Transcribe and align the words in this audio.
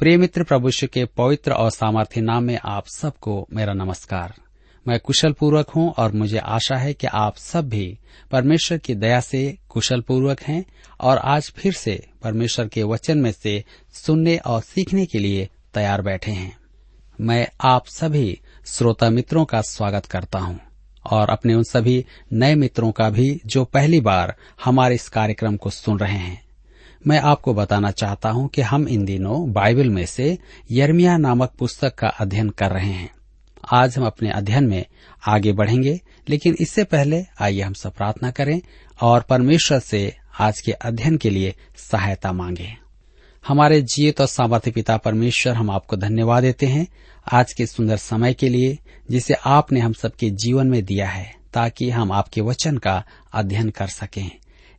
प्रिय 0.00 0.16
मित्र 0.16 0.42
प्रभु 0.42 0.70
के 0.92 1.04
पवित्र 1.04 1.52
और 1.52 1.70
सामर्थ्य 1.70 2.20
नाम 2.20 2.44
में 2.44 2.58
आप 2.64 2.86
सबको 2.86 3.48
मेरा 3.52 3.72
नमस्कार। 3.72 4.34
मैं 4.88 5.00
कुशल 5.00 5.32
पूर्वक 5.32 5.70
हूँ 5.70 5.92
और 5.92 6.12
मुझे 6.12 6.38
आशा 6.38 6.76
है 6.76 6.94
कि 6.94 7.06
आप 7.06 7.36
सब 7.36 7.68
भी 7.68 7.98
परमेश्वर 8.30 8.78
की 8.78 8.94
दया 8.94 9.20
से 9.20 9.58
कुशल 9.68 10.00
पूर्वक 10.00 10.40
हैं 10.40 10.64
और 11.00 11.18
आज 11.18 11.52
फिर 11.56 11.72
से 11.72 12.06
परमेश्वर 12.22 12.68
के 12.68 12.82
वचन 12.82 13.18
में 13.18 13.32
से 13.32 13.64
सुनने 13.92 14.36
और 14.36 14.60
सीखने 14.60 15.06
के 15.06 15.18
लिए 15.18 15.48
तैयार 15.74 16.02
बैठे 16.02 16.30
हैं। 16.30 16.56
मैं 17.20 17.48
आप 17.60 17.86
सभी 17.86 18.40
श्रोता 18.66 19.10
मित्रों 19.10 19.44
का 19.44 19.60
स्वागत 19.60 20.06
करता 20.06 20.38
हूँ 20.38 20.60
और 21.10 21.30
अपने 21.30 21.54
उन 21.54 21.62
सभी 21.62 22.04
नए 22.32 22.54
मित्रों 22.54 22.92
का 22.92 23.10
भी 23.10 23.40
जो 23.46 23.64
पहली 23.64 24.00
बार 24.00 24.36
हमारे 24.64 24.94
इस 24.94 25.08
कार्यक्रम 25.08 25.56
को 25.56 25.70
सुन 25.70 25.98
रहे 25.98 26.18
हैं। 26.18 26.49
मैं 27.06 27.18
आपको 27.18 27.54
बताना 27.54 27.90
चाहता 27.90 28.30
हूँ 28.30 28.48
कि 28.48 28.62
हम 28.62 28.88
इन 28.88 29.04
दिनों 29.04 29.52
बाइबल 29.52 29.88
में 29.88 30.06
से 30.06 30.38
यर्मिया 30.70 31.16
नामक 31.16 31.52
पुस्तक 31.58 31.94
का 31.94 32.08
अध्ययन 32.08 32.50
कर 32.50 32.70
रहे 32.70 32.90
हैं। 32.90 33.10
आज 33.72 33.96
हम 33.98 34.04
अपने 34.04 34.30
अध्ययन 34.30 34.64
में 34.64 34.84
आगे 35.28 35.52
बढ़ेंगे, 35.52 36.00
लेकिन 36.28 36.56
इससे 36.60 36.84
पहले 36.84 37.24
आइए 37.40 37.60
हम 37.60 37.72
सब 37.72 37.92
प्रार्थना 37.92 38.30
करें 38.30 38.60
और 39.02 39.20
परमेश्वर 39.20 39.78
से 39.78 40.16
आज 40.40 40.60
के 40.60 40.72
अध्ययन 40.72 41.16
के 41.16 41.30
लिए 41.30 41.54
सहायता 41.76 42.32
मांगे। 42.32 42.76
हमारे 43.48 43.80
जीवित 43.82 44.20
और 44.20 44.26
सामर्थ्य 44.26 44.70
पिता 44.70 44.96
परमेश्वर, 44.96 45.52
हम 45.52 45.70
आपको 45.70 45.96
धन्यवाद 45.96 46.42
देते 46.42 46.66
हैं 46.66 46.86
आज 47.32 47.52
के 47.52 47.66
सुंदर 47.66 47.96
समय 47.96 48.34
के 48.34 48.48
लिए 48.48 48.78
जिसे 49.10 49.34
आपने 49.34 49.80
हम 49.80 49.92
सबके 49.92 50.30
जीवन 50.30 50.66
में 50.66 50.84
दिया 50.84 51.08
है, 51.08 51.34
ताकि 51.54 51.90
हम 51.90 52.12
आपके 52.12 52.40
वचन 52.40 52.76
का 52.76 53.04
अध्ययन 53.32 53.70
कर 53.70 53.86
सकें। 53.86 54.30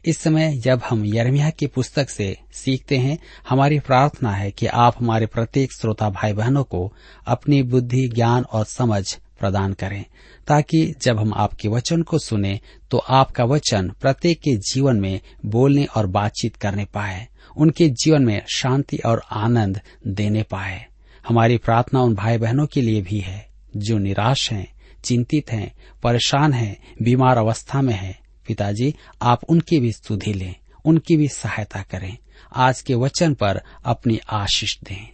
इस 0.06 0.18
समय 0.18 0.58
जब 0.58 0.82
हम 0.90 1.06
यर्मिया 1.06 1.50
की 1.50 1.68
पुस्तक 1.68 2.10
से 2.10 2.38
सीखते 2.54 2.98
हैं, 2.98 3.18
हमारी 3.50 3.80
प्रार्थना 3.80 4.32
है 4.32 4.52
कि 4.52 4.66
आप 4.66 4.96
हमारे 5.00 5.26
प्रत्येक 5.26 5.74
श्रोता 5.74 6.10
भाई 6.10 6.34
बहनों 6.34 6.64
को 6.64 6.94
अपनी 7.28 7.64
बुद्धि, 7.64 8.08
ज्ञान 8.08 8.44
और 8.44 8.66
समझ 8.66 9.14
प्रदान 9.40 9.74
करें, 9.74 10.06
ताकि 10.48 10.96
जब 11.02 11.20
हम 11.20 11.34
आपके 11.34 11.68
वचन 11.68 12.02
को 12.02 12.20
सुने 12.20 12.60
तो 12.92 12.98
आपका 12.98 13.44
वचन 13.44 13.92
प्रत्येक 14.02 14.40
के 14.40 14.56
जीवन 14.56 15.00
में 15.00 15.20
बोलने 15.46 15.86
और 15.86 16.08
बातचीत 16.08 16.56
करने 16.56 16.86
पाए, 16.86 17.28
उनके 17.58 17.90
जीवन 17.90 18.24
में 18.24 18.42
शांति 18.56 18.98
और 18.98 19.22
आनंद 19.32 19.82
देने 20.08 20.44
पाए। 20.44 20.86
हमारी 21.28 21.58
प्रार्थना 21.58 22.02
उन 22.02 22.16
भाई 22.16 22.38
बहनों 22.38 22.66
के 22.66 22.82
लिए 22.82 23.02
भी 23.02 23.20
है, 23.20 23.48
जो 23.78 23.98
निराश 23.98 24.52
हैं, 24.52 24.68
चिंतित 25.04 25.52
हैं, 25.52 25.72
परेशान 26.04 26.54
हैं, 26.54 26.78
बीमार 27.02 27.38
अवस्था 27.38 27.82
में 27.82 27.94
हैं 27.94 28.21
पिताजी, 28.48 28.96
आप 29.22 29.44
उनकी 29.44 29.80
भी 29.80 29.92
सुधि 29.92 30.34
लें, 30.34 30.56
उनकी 30.86 31.18
भी 31.18 31.28
सहायता 31.28 31.82
करें। 31.82 32.18
आज 32.56 32.82
के 32.82 32.96
वचन 32.96 33.34
पर 33.34 33.62
अपनी 33.86 34.20
आशीष 34.30 34.78
दें। 34.80 35.08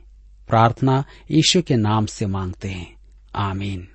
प्रार्थना 0.48 1.06
यीशु 1.32 1.62
के 1.62 1.76
नाम 1.76 2.06
से 2.06 2.26
मांगते 2.26 2.68
हैं। 2.68 2.98
आमीन। 3.36 3.88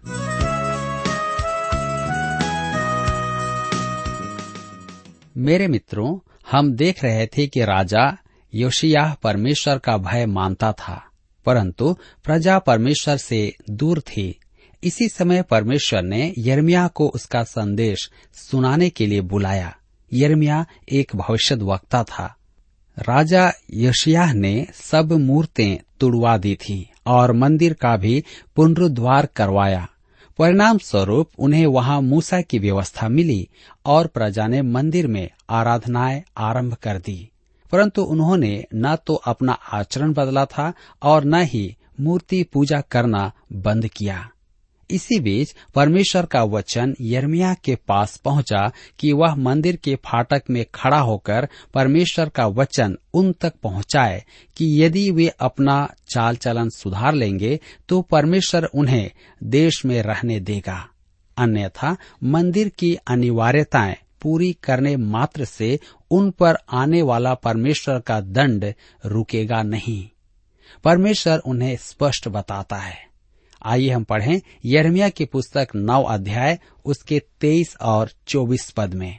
मेरे 5.36 5.68
मित्रों, 5.68 6.18
हम 6.50 6.72
देख 6.72 7.04
रहे 7.04 7.26
थे 7.26 7.46
कि 7.46 7.64
राजा 7.64 8.18
योशियाह 8.54 9.14
परमेश्वर 9.14 9.78
का 9.78 9.96
भय 9.96 10.26
मानता 10.26 10.72
था, 10.72 11.10
परंतु 11.46 11.96
प्रजा 12.24 12.58
परमेश्वर 12.58 13.16
से 13.16 13.56
दूर 13.70 14.00
थी। 14.00 14.38
इसी 14.84 15.08
समय 15.08 15.42
परमेश्वर 15.42 16.02
ने 16.02 16.34
यर्मिया 16.38 16.88
को 16.88 17.08
उसका 17.08 17.42
संदेश 17.42 18.10
सुनाने 18.34 18.90
के 18.90 19.06
लिए 19.06 19.20
बुलाया। 19.20 19.76
यर्मिया 20.12 20.66
एक 20.92 21.16
भविष्य 21.16 21.54
वक्ता 21.54 22.04
था। 22.04 22.36
राजा 22.98 23.52
यशियाह 23.74 24.32
ने 24.32 24.66
सब 24.74 25.12
मूर्तें 25.12 25.76
तुड़वा 26.00 26.38
दी 26.38 26.54
थी 26.54 26.90
और 27.06 27.32
मंदिर 27.32 27.72
का 27.72 27.96
भी 27.96 28.24
पुनरुद्वार 28.56 29.26
करवाया। 29.26 29.88
परिणाम 30.38 30.78
स्वरूप 30.78 31.30
उन्हें 31.38 31.66
वहाँ 31.66 32.00
मूसा 32.00 32.40
की 32.40 32.58
व्यवस्था 32.58 33.08
मिली 33.08 33.48
और 33.86 34.06
प्रजा 34.06 34.46
ने 34.46 34.62
मंदिर 34.62 35.06
में 35.06 35.30
आराधनाएँ 35.50 36.22
आरंभ 36.36 36.74
कर 36.74 36.98
दी। 36.98 37.30
परंतु 37.72 38.02
उन्होंने 38.02 38.64
न 38.74 38.96
तो 38.96 39.14
अपना 39.14 39.52
आचरण 39.52 40.12
बदला 40.12 40.44
था 40.44 40.72
और 41.02 41.24
न 41.24 41.34
ही 41.34 41.76
मूर्ति 42.00 42.42
पूजा 42.42 42.80
करना 42.80 43.32
बंद 43.52 43.86
किया। 43.86 44.30
इसी 44.92 45.20
बीच 45.20 45.54
परमेश्वर 45.74 46.26
का 46.26 46.42
वचन 46.42 46.94
यर्मिया 47.00 47.54
के 47.54 47.74
पास 47.74 48.16
पहुँचा 48.16 48.72
कि 48.98 49.12
वह 49.12 49.34
मंदिर 49.34 49.76
के 49.76 49.94
फाटक 49.94 50.42
में 50.50 50.66
खड़ा 50.74 50.98
होकर 50.98 51.48
परमेश्वर 51.74 52.28
का 52.28 52.46
वचन 52.46 52.98
उन 53.14 53.32
तक 53.32 53.52
पहुँचाए 53.62 54.24
कि 54.56 54.82
यदि 54.82 55.10
वे 55.10 55.28
अपना 55.28 55.94
चाल 56.14 56.36
चलन 56.36 56.68
सुधार 56.68 57.14
लेंगे 57.14 57.60
तो 57.88 58.02
परमेश्वर 58.02 58.64
उन्हें 58.64 59.10
देश 59.42 59.84
में 59.84 60.02
रहने 60.02 60.40
देगा। 60.40 60.88
अन्यथा 61.36 61.96
मंदिर 62.24 62.68
की 62.68 62.94
अनिवार्यताएँ 62.94 63.96
पूरी 64.22 64.52
करने 64.62 64.96
मात्र 64.96 65.44
से 65.44 65.80
उन 66.10 66.30
पर 66.30 66.54
आने 66.72 67.02
वाला 67.02 67.34
परमेश्वर 67.34 68.00
का 68.00 68.20
दंड 68.20 68.74
रुकेगा 69.06 69.62
नहीं। 69.62 70.08
परमेश्वर 70.84 71.38
उन्हें 71.38 71.76
स्पष्ट 71.76 72.28
बताता 72.28 72.76
है। 72.76 73.11
आइए 73.64 73.90
हम 73.90 74.04
पढ़ें 74.04 74.40
यर्मिया 74.64 75.08
की 75.08 75.24
पुस्तक 75.24 75.68
नौ 75.74 76.02
अध्याय, 76.02 76.58
उसके 76.84 77.22
तेईस 77.40 77.76
और 77.80 78.10
चौबीस 78.26 78.70
पद 78.70 78.94
में। 78.94 79.18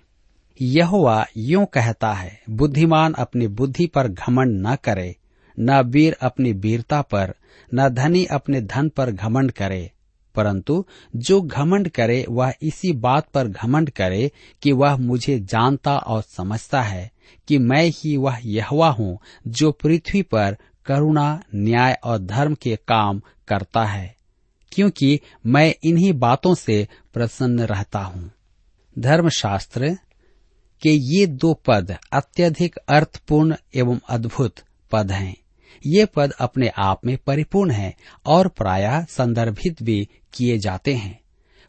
यहोवा 0.62 1.25
यूँ 1.38 1.66
कहता 1.66 2.13
है, 2.13 2.42
बुद्धिमान 2.50 3.13
अपनी 3.13 3.48
बुद्धि 3.48 3.88
पर 3.88 4.07
घमंड 4.07 4.68
न 4.68 4.75
करे, 4.75 5.16
न 5.60 5.81
वीर 5.81 6.18
अपनी 6.22 6.51
वीरता 6.51 7.01
पर, 7.01 7.34
न 7.74 7.90
धनी 7.90 8.25
अपने 8.25 8.62
धन 8.62 8.90
पर 8.90 9.12
घमंड 9.12 9.51
करे। 9.51 9.92
परंतु 10.36 10.86
जो 11.16 11.42
घमंड 11.42 11.89
करे, 11.89 12.25
वह 12.30 12.54
इसी 12.62 12.92
बात 12.92 13.28
पर 13.28 13.48
घमंड 13.48 13.89
करे 13.89 14.31
कि 14.62 14.72
वह 14.72 14.96
मुझे 14.96 15.39
जानता 15.39 15.98
और 15.98 16.22
समझता 16.22 16.81
है 16.81 17.12
कि 17.48 17.57
मैं 17.57 17.86
ही 17.86 18.18
वह 18.18 18.39
यहवा 18.46 18.89
हूँ 18.89 19.19
जो 19.48 19.72
पृथ्वी 19.72 20.22
पर 20.22 20.57
करुणा, 20.86 21.44
न्याय 21.56 21.98
और 22.04 22.18
धर्म 22.18 22.54
के 22.54 22.75
काम 22.75 23.22
करता 23.48 23.86
है। 23.86 24.16
क्योंकि 24.74 25.20
मैं 25.46 25.75
इन्हीं 25.84 26.14
बातों 26.14 26.56
से 26.56 26.88
प्रसन्न 27.14 27.60
रहता 27.60 28.00
हूँ। 28.00 28.31
धर्मशास्त्र 29.00 29.98
के 30.81 30.90
ये 30.90 31.28
दो 31.28 31.54
पद 31.54 31.98
अत्यधिक 32.14 32.75
अर्थपूर्ण 32.78 33.56
एवं 33.75 34.00
अद्भुत 34.10 34.56
पद 34.92 35.12
हैं। 35.12 35.36
ये 35.88 36.06
पद 36.06 36.31
अपने 36.31 36.68
आप 36.68 37.06
में 37.06 37.18
परिपूर्ण 37.18 37.72
हैं 37.72 37.96
और 38.25 38.48
प्रायः 38.48 39.06
संदर्भित 39.06 39.84
भी 39.84 40.10
किए 40.34 40.58
जाते 40.58 40.94
हैं। 40.94 41.20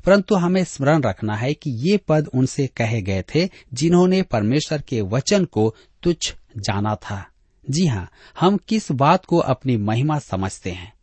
परंतु 0.05 0.35
हमें 0.35 0.65
स्मरण 0.65 1.03
रखना 1.03 1.37
है 1.37 1.55
कि 1.55 1.91
ये 1.91 1.97
पद 1.97 2.29
उनसे 2.35 2.67
कहे 2.67 3.03
गए 3.03 3.25
थे 3.35 3.49
जिन्होंने 3.75 4.23
परमेश्वर 4.23 4.81
के 4.81 5.01
वचन 5.01 5.45
को 5.45 5.75
तुच्छ 6.03 6.35
जाना 6.57 6.95
था। 6.95 7.27
जी 7.71 7.87
हाँ 7.87 8.11
हम 8.41 8.57
किस 8.57 8.93
बात 8.93 9.25
को 9.25 9.39
अपनी 9.39 9.77
महिमा 9.77 10.19
समझते 10.19 10.71
हैं? 10.71 10.94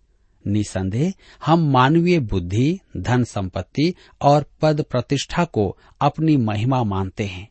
निसंदेह, 0.48 1.14
हम 1.46 1.72
मानवीय 1.72 2.20
बुद्धि, 2.20 2.80
धन 2.98 3.24
संपत्ति 3.24 3.94
और 4.22 4.46
पद 4.62 4.82
प्रतिष्ठा 4.82 5.46
को 5.46 5.78
अपनी 6.02 6.38
महिमा 6.38 6.84
मानते 6.84 7.26
हैं। 7.26 7.50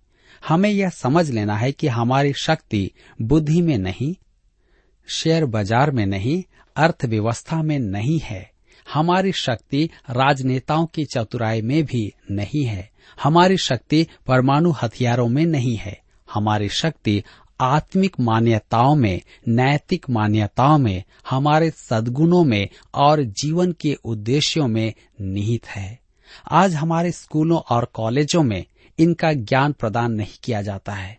हमें 0.48 0.70
यह 0.70 0.88
समझ 0.88 1.30
लेना 1.30 1.56
है 1.56 1.72
कि 1.72 1.86
हमारी 1.86 2.32
शक्ति 2.32 2.90
बुद्धि 3.22 3.62
में 3.62 3.78
नहीं, 3.78 4.14
शेयर 5.08 5.44
बाज़ार 5.44 5.90
में 5.90 6.06
नहीं, 6.06 6.42
अर्थव्यवस्था 6.76 7.62
में 7.62 7.78
नहीं 7.78 8.18
है। 8.18 8.50
हमारी 8.92 9.32
शक्ति 9.32 9.90
राजनेताओं 10.10 10.86
की 10.86 11.04
चतुराई 11.04 11.62
में 11.62 11.84
भी 11.84 12.12
नहीं 12.30 12.64
है। 12.64 12.90
हमारी 13.22 13.56
शक्ति 13.56 14.06
परमाणु 14.26 14.70
हथियारों 14.70 15.28
में 15.28 15.46
नहीं 15.46 15.76
है। 15.76 16.00
हमारी 16.34 16.68
शक्ति 16.68 17.22
आत्मिक 17.60 18.20
मान्यताओं 18.20 18.94
में, 18.94 19.20
नैतिक 19.48 20.10
मान्यताओं 20.10 20.78
में, 20.78 21.02
हमारे 21.30 21.70
सद्गुणों 21.70 22.44
में 22.44 22.68
और 22.94 23.22
जीवन 23.22 23.72
के 23.72 23.94
उद्देश्यों 24.04 24.68
में 24.68 24.94
निहित 25.20 25.66
है। 25.66 26.00
आज 26.50 26.74
हमारे 26.74 27.12
स्कूलों 27.12 27.58
और 27.58 27.90
कॉलेजों 27.94 28.42
में 28.42 28.64
इनका 28.98 29.32
ज्ञान 29.32 29.72
प्रदान 29.72 30.12
नहीं 30.12 30.38
किया 30.44 30.62
जाता 30.62 30.92
है। 30.92 31.18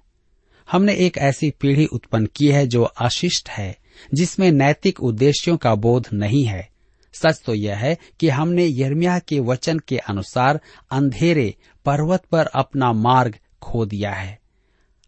हमने 0.71 0.93
एक 0.93 1.17
ऐसी 1.17 1.49
पीढ़ी 1.49 1.85
उत्पन्न 1.85 2.25
की 2.25 2.47
है 2.47 2.67
जो 2.67 2.83
अशिष्ट 2.83 3.49
है, 3.49 3.77
जिसमें 4.13 4.51
नैतिक 4.51 5.03
उद्देश्यों 5.03 5.57
का 5.57 5.75
बोध 5.75 6.07
नहीं 6.13 6.45
है। 6.45 6.69
सच 7.13 7.41
तो 7.45 7.53
यह 7.53 7.75
है 7.75 7.97
कि 8.19 8.29
हमने 8.29 8.67
यर्मिया 8.67 9.19
के 9.19 9.39
वचन 9.39 9.79
के 9.79 9.97
अनुसार 9.97 10.61
अंधेरे 10.91 11.55
पर्वत 11.85 12.25
पर 12.31 12.45
अपना 12.45 12.93
मार्ग 12.93 13.37
खो 13.61 13.85
दिया 13.85 14.11
है। 14.11 14.39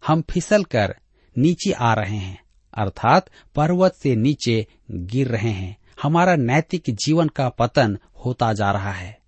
हम 0.06 0.22
फिसल 0.22 0.64
कर 0.64 0.96
नीचे 1.38 1.72
आ 1.72 1.94
रहे 1.94 2.16
हैं, 2.16 2.42
अर्थात 2.74 3.30
पर्वत 3.56 3.94
से 3.94 4.16
नीचे 4.16 4.66
गिर 4.90 5.28
रहे 5.28 5.50
हैं। 5.50 5.76
हमारा 6.02 6.36
नैतिक 6.36 6.82
जीवन 6.90 7.28
का 7.28 7.48
पतन 7.48 7.98
होता 8.24 8.52
जा 8.52 8.70
रहा 8.70 8.92
है। 8.92 9.18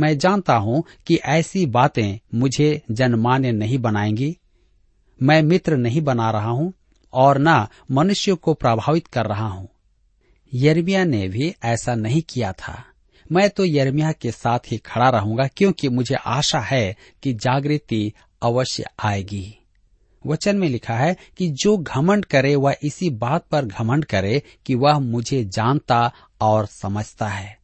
मैं 0.00 0.18
जानता 0.18 0.56
हूँ 0.56 0.84
कि 1.06 1.16
ऐसी 1.16 1.66
बातें 1.66 2.38
मुझे 2.38 2.82
जनमान्य 2.90 3.52
नहीं 3.52 3.78
बनाएँगी। 3.78 4.36
मैं 5.22 5.42
मित्र 5.42 5.76
नहीं 5.76 6.00
बना 6.00 6.30
रहा 6.30 6.50
हूँ 6.50 6.72
और 7.12 7.38
न 7.38 7.66
मनुष्य 7.90 8.34
को 8.34 8.54
प्रभावित 8.54 9.06
कर 9.06 9.26
रहा 9.26 9.48
हूँ। 9.48 9.68
यर्मिया 10.54 11.04
ने 11.04 11.28
भी 11.28 11.54
ऐसा 11.64 11.94
नहीं 11.94 12.22
किया 12.22 12.52
था। 12.52 12.84
मैं 13.32 13.50
तो 13.50 13.64
यर्मिया 13.64 14.12
के 14.12 14.30
साथ 14.30 14.58
ही 14.58 14.76
खड़ा 14.76 15.08
रहूँगा 15.08 15.46
क्योंकि 15.46 15.88
मुझे 15.88 16.14
आशा 16.14 16.60
है 16.60 16.96
कि 17.22 17.32
जागृति 17.32 18.12
अवश्य 18.42 18.84
आएगी। 19.04 19.57
वचन 20.28 20.56
में 20.56 20.68
लिखा 20.68 20.94
है 20.94 21.16
कि 21.36 21.50
जो 21.50 21.76
घमंड 21.78 22.24
करे, 22.24 22.54
वह 22.54 22.76
इसी 22.82 23.10
बात 23.10 23.46
पर 23.46 23.64
घमंड 23.64 24.04
करे 24.04 24.42
कि 24.66 24.74
वह 24.74 24.98
मुझे 24.98 25.44
जानता 25.44 26.12
और 26.40 26.66
समझता 26.66 27.28
है। 27.28 27.58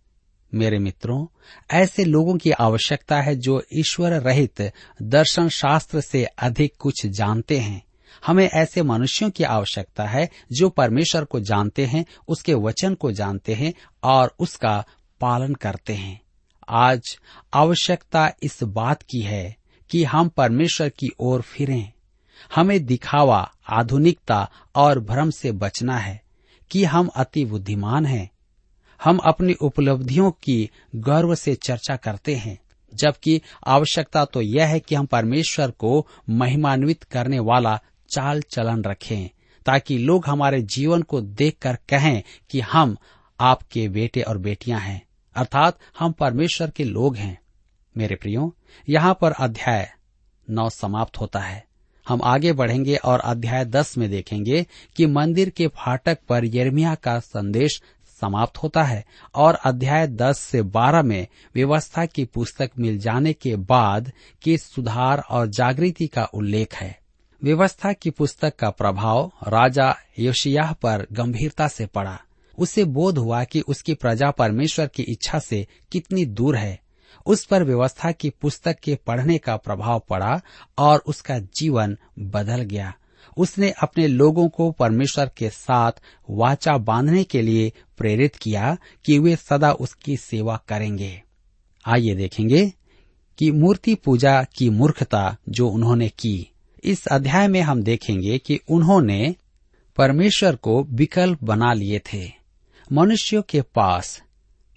मेरे 0.55 0.79
मित्रों, 0.79 1.27
ऐसे 1.71 2.05
लोगों 2.05 2.37
की 2.37 2.51
आवश्यकता 2.51 3.21
है 3.21 3.37
जो 3.37 3.63
ईश्वर 3.73 4.13
रहित 4.13 4.73
दर्शन 5.03 5.49
शास्त्र 5.49 6.01
से 6.01 6.25
अधिक 6.25 6.75
कुछ 6.79 7.07
जानते 7.07 7.59
हैं। 7.59 7.85
हमें 8.27 8.51
ऐसे 8.55 8.83
मनुष्यों 8.83 9.31
की 9.31 9.45
आवश्यकता 9.45 10.05
है 10.05 10.31
जो 10.53 10.69
परमेश्वर 10.69 11.25
को 11.25 11.41
जानते 11.41 11.87
हैं, 11.87 12.05
उसके 12.29 12.55
वचन 12.55 12.95
को 12.95 13.13
जानते 13.13 13.55
हैं 13.55 13.75
और 14.03 14.35
उसका 14.39 14.85
पालन 15.21 15.55
करते 15.55 15.93
हैं। 15.93 16.21
आज 16.69 17.19
आवश्यकता 17.55 18.33
इस 18.43 18.63
बात 18.63 19.03
की 19.03 19.21
है 19.21 19.57
कि 19.91 20.05
हम 20.05 20.29
परमेश्वर 20.29 20.89
की 20.89 21.11
ओर 21.21 21.41
फिरें। 21.41 21.94
हमें 22.55 22.85
दिखावा, 22.87 23.53
आधुनिकता 23.69 24.51
और 24.75 25.01
भ्रम 25.01 25.31
से 25.31 25.53
बचना 25.53 25.99
है 25.99 26.23
कि 26.71 26.85
हम 26.85 27.07
अति 27.07 27.45
बुद्धिमान 27.45 28.07
हैं। 28.07 28.31
हम 29.01 29.19
अपनी 29.19 29.53
उपलब्धियों 29.53 30.31
की 30.43 30.71
गर्व 30.97 31.35
से 31.35 31.55
चर्चा 31.55 31.97
करते 31.97 32.35
हैं, 32.35 32.59
जबकि 32.93 33.41
आवश्यकता 33.67 34.25
तो 34.25 34.41
यह 34.41 34.67
है 34.67 34.81
कि 34.81 34.95
हम 34.95 35.07
परमेश्वर 35.07 35.71
को 35.71 36.07
महिमान्वित 36.31 37.03
करने 37.03 37.39
वाला 37.39 37.79
चाल 38.11 38.43
चलन 38.43 38.85
रखें, 38.85 39.29
ताकि 39.67 39.99
लोग 39.99 40.27
हमारे 40.27 40.63
जीवन 40.63 41.03
को 41.03 41.21
देखकर 41.21 41.79
कहें 41.89 42.23
कि 42.51 42.61
हम 42.61 42.97
आपके 43.41 43.89
बेटे 43.89 44.23
और 44.23 44.39
बेटियाँ 44.39 44.81
हैं, 44.81 45.03
अर्थात 45.37 45.79
हम 45.99 46.13
परमेश्वर 46.13 46.71
के 46.71 46.85
लोग 46.85 47.17
हैं। 47.17 47.39
मेरे 47.97 48.15
प्रियो, 48.15 48.55
यहाँ 48.89 49.19
पर 49.21 49.33
अध्याय 49.33 49.91
नौ 50.51 50.69
समाप्त 50.71 51.21
होता 51.21 51.41
है। 51.41 51.65
हम 52.09 52.21
आगे 52.25 52.53
बढ़ेंगे 52.53 52.97
और 52.97 53.21
अध्याय 53.21 53.65
दस 53.65 53.99
में 53.99 54.11
देखेंगे 54.11 54.67
कि 54.97 55.07
मंदिर 55.07 55.51
के 55.51 55.69
फाटक 55.69 56.19
पर 56.29 56.45
यर्मिया 56.45 56.95
का 56.95 57.19
संदेश 57.21 57.83
समाप्त 58.21 58.59
होता 58.59 58.83
है 58.83 59.05
और 59.35 59.55
अध्याय 59.55 60.07
दस 60.07 60.39
से 60.39 60.63
बारह 60.63 61.03
में 61.03 61.27
व्यवस्था 61.55 62.07
की 62.07 62.25
पुस्तक 62.25 62.71
मिल 62.79 62.99
जाने 62.99 63.33
के 63.33 63.57
बाद 63.57 64.13
के 64.43 64.59
सुधार 64.59 65.19
और 65.19 65.47
जागृति 65.47 66.07
का 66.07 66.25
उल्लेख 66.25 66.75
है। 66.75 66.99
व्यवस्था 67.43 67.93
की 67.93 68.11
पुस्तक 68.11 68.57
का 68.57 68.71
प्रभाव 68.71 69.33
राजा 69.49 69.97
योशियाह 70.19 70.73
पर 70.73 71.07
गंभीरता 71.13 71.69
से 71.69 71.87
पड़ा। 71.87 72.21
उसे 72.59 72.85
बोध 72.85 73.19
हुआ 73.19 73.45
कि 73.45 73.61
उसकी 73.61 73.95
प्रजा 73.95 74.31
परमेश्वर 74.31 74.87
की 74.87 75.03
इच्छा 75.03 75.39
से 75.39 75.67
कितनी 75.93 76.25
दूर 76.25 76.57
है। 76.57 76.84
उस 77.27 77.45
पर 77.45 77.65
व्यवस्था 77.65 78.13
की 78.13 78.31
पुस्तक 78.31 78.77
के 78.83 78.95
पढ़ने 78.95 79.39
का 79.39 79.57
प्रभाव 79.57 80.03
पड़ा 80.09 80.41
और 80.79 81.03
उसका 81.07 81.39
जीवन 81.39 81.99
बदल 82.19 82.61
गया। 82.61 82.95
उसने 83.37 83.71
अपने 83.71 84.07
लोगों 84.07 84.49
को 84.49 84.71
परमेश्वर 84.71 85.31
के 85.37 85.51
साथ 85.51 85.93
वाचा 86.31 86.79
बांधने 86.79 87.25
के 87.25 87.43
लिए 87.43 87.73
प्रेरित 87.99 88.37
किया 88.37 88.77
कि 89.05 89.19
वे 89.19 89.37
सदा 89.37 89.73
उसकी 89.73 90.17
सेवा 90.17 90.61
करेंगे। 90.69 91.23
आइए 91.87 92.15
देखेंगे 92.15 92.73
कि 93.39 93.51
मूर्ति 93.51 93.95
पूजा 93.95 94.43
की 94.43 94.71
मूर्खता 94.71 95.37
जो 95.49 95.69
उन्होंने 95.69 96.09
की। 96.09 96.51
इस 96.85 97.07
अध्याय 97.07 97.49
में 97.49 97.61
हम 97.61 97.83
देखेंगे 97.83 98.39
कि 98.39 98.61
उन्होंने 98.71 99.35
परमेश्वर 99.97 100.57
को 100.57 100.83
विकल्प 100.83 101.45
बना 101.45 101.73
लिए 101.73 101.99
थे। 101.99 102.33
मनुष्यों 102.93 103.43
के 103.43 103.63
पास 103.63 104.23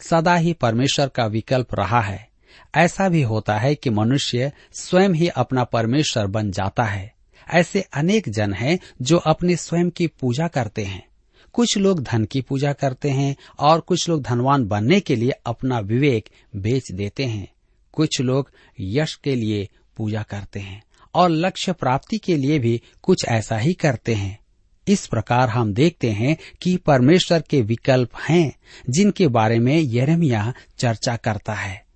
सदा 0.02 0.36
ही 0.36 0.54
परमेश्वर 0.54 1.08
का 1.08 1.26
विकल्प 1.26 1.76
रहा 1.76 2.02
है। 2.02 2.27
ऐसा 2.76 3.10
भी 3.10 3.22
होता 3.22 3.58
है 3.58 3.76
कि 3.76 3.90
मनुष्य 3.90 4.52
स्वयं 4.80 5.10
ही 5.10 5.28
अपना 5.28 5.64
परमेश्वर 5.64 6.28
बन 6.28 6.52
जाता 6.52 6.84
है। 6.84 7.14
ऐसे 7.50 7.82
अनेक 7.82 8.30
जन 8.30 8.54
हैं 8.54 8.80
जो 9.02 9.18
अपने 9.18 9.56
स्वयं 9.56 9.90
की 9.90 10.08
पूजा 10.08 10.48
करते 10.48 10.84
हैं। 10.84 11.08
कुछ 11.54 11.78
लोग 11.78 12.04
धन 12.04 12.26
की 12.26 12.42
पूजा 12.42 12.74
करते 12.74 13.10
हैं 13.10 13.36
और 13.60 13.80
कुछ 13.80 14.10
लोग 14.10 14.22
धनवान 14.22 14.68
बनने 14.68 15.00
के 15.00 15.16
लिए 15.16 15.32
अपना 15.46 15.80
विवेक 15.80 16.30
बेच 16.56 16.92
देते 16.92 17.26
हैं। 17.26 17.48
कुछ 17.92 18.22
लोग 18.22 18.52
यश 18.80 19.20
के 19.24 19.36
लिए 19.36 19.70
पूजा 19.98 20.24
करते 20.24 20.60
हैं 20.60 20.84
और 21.14 21.30
लक्ष्य 21.30 21.74
प्राप्ति 21.74 22.18
के 22.18 22.38
लिए 22.38 22.60
भी 22.60 22.82
कुछ 23.02 23.26
ऐसा 23.28 23.58
ही 23.58 23.74
करते 23.74 24.14
हैं। 24.14 24.40
इस 24.88 25.08
प्रकार 25.08 25.50
हम 25.50 25.74
देखते 25.74 26.12
हैं 26.12 26.38
कि 26.62 26.78
परमेश्वर 26.78 27.42
के 27.42 27.62
विकल्प 27.62 28.10
हैं, 28.30 28.56
जिनके 28.90 29.28
बारे 29.28 29.60
में 29.60 29.82
यरमिया 29.82 30.54
चर्चा 30.78 31.16
करता 31.16 31.54
है। 31.54 31.87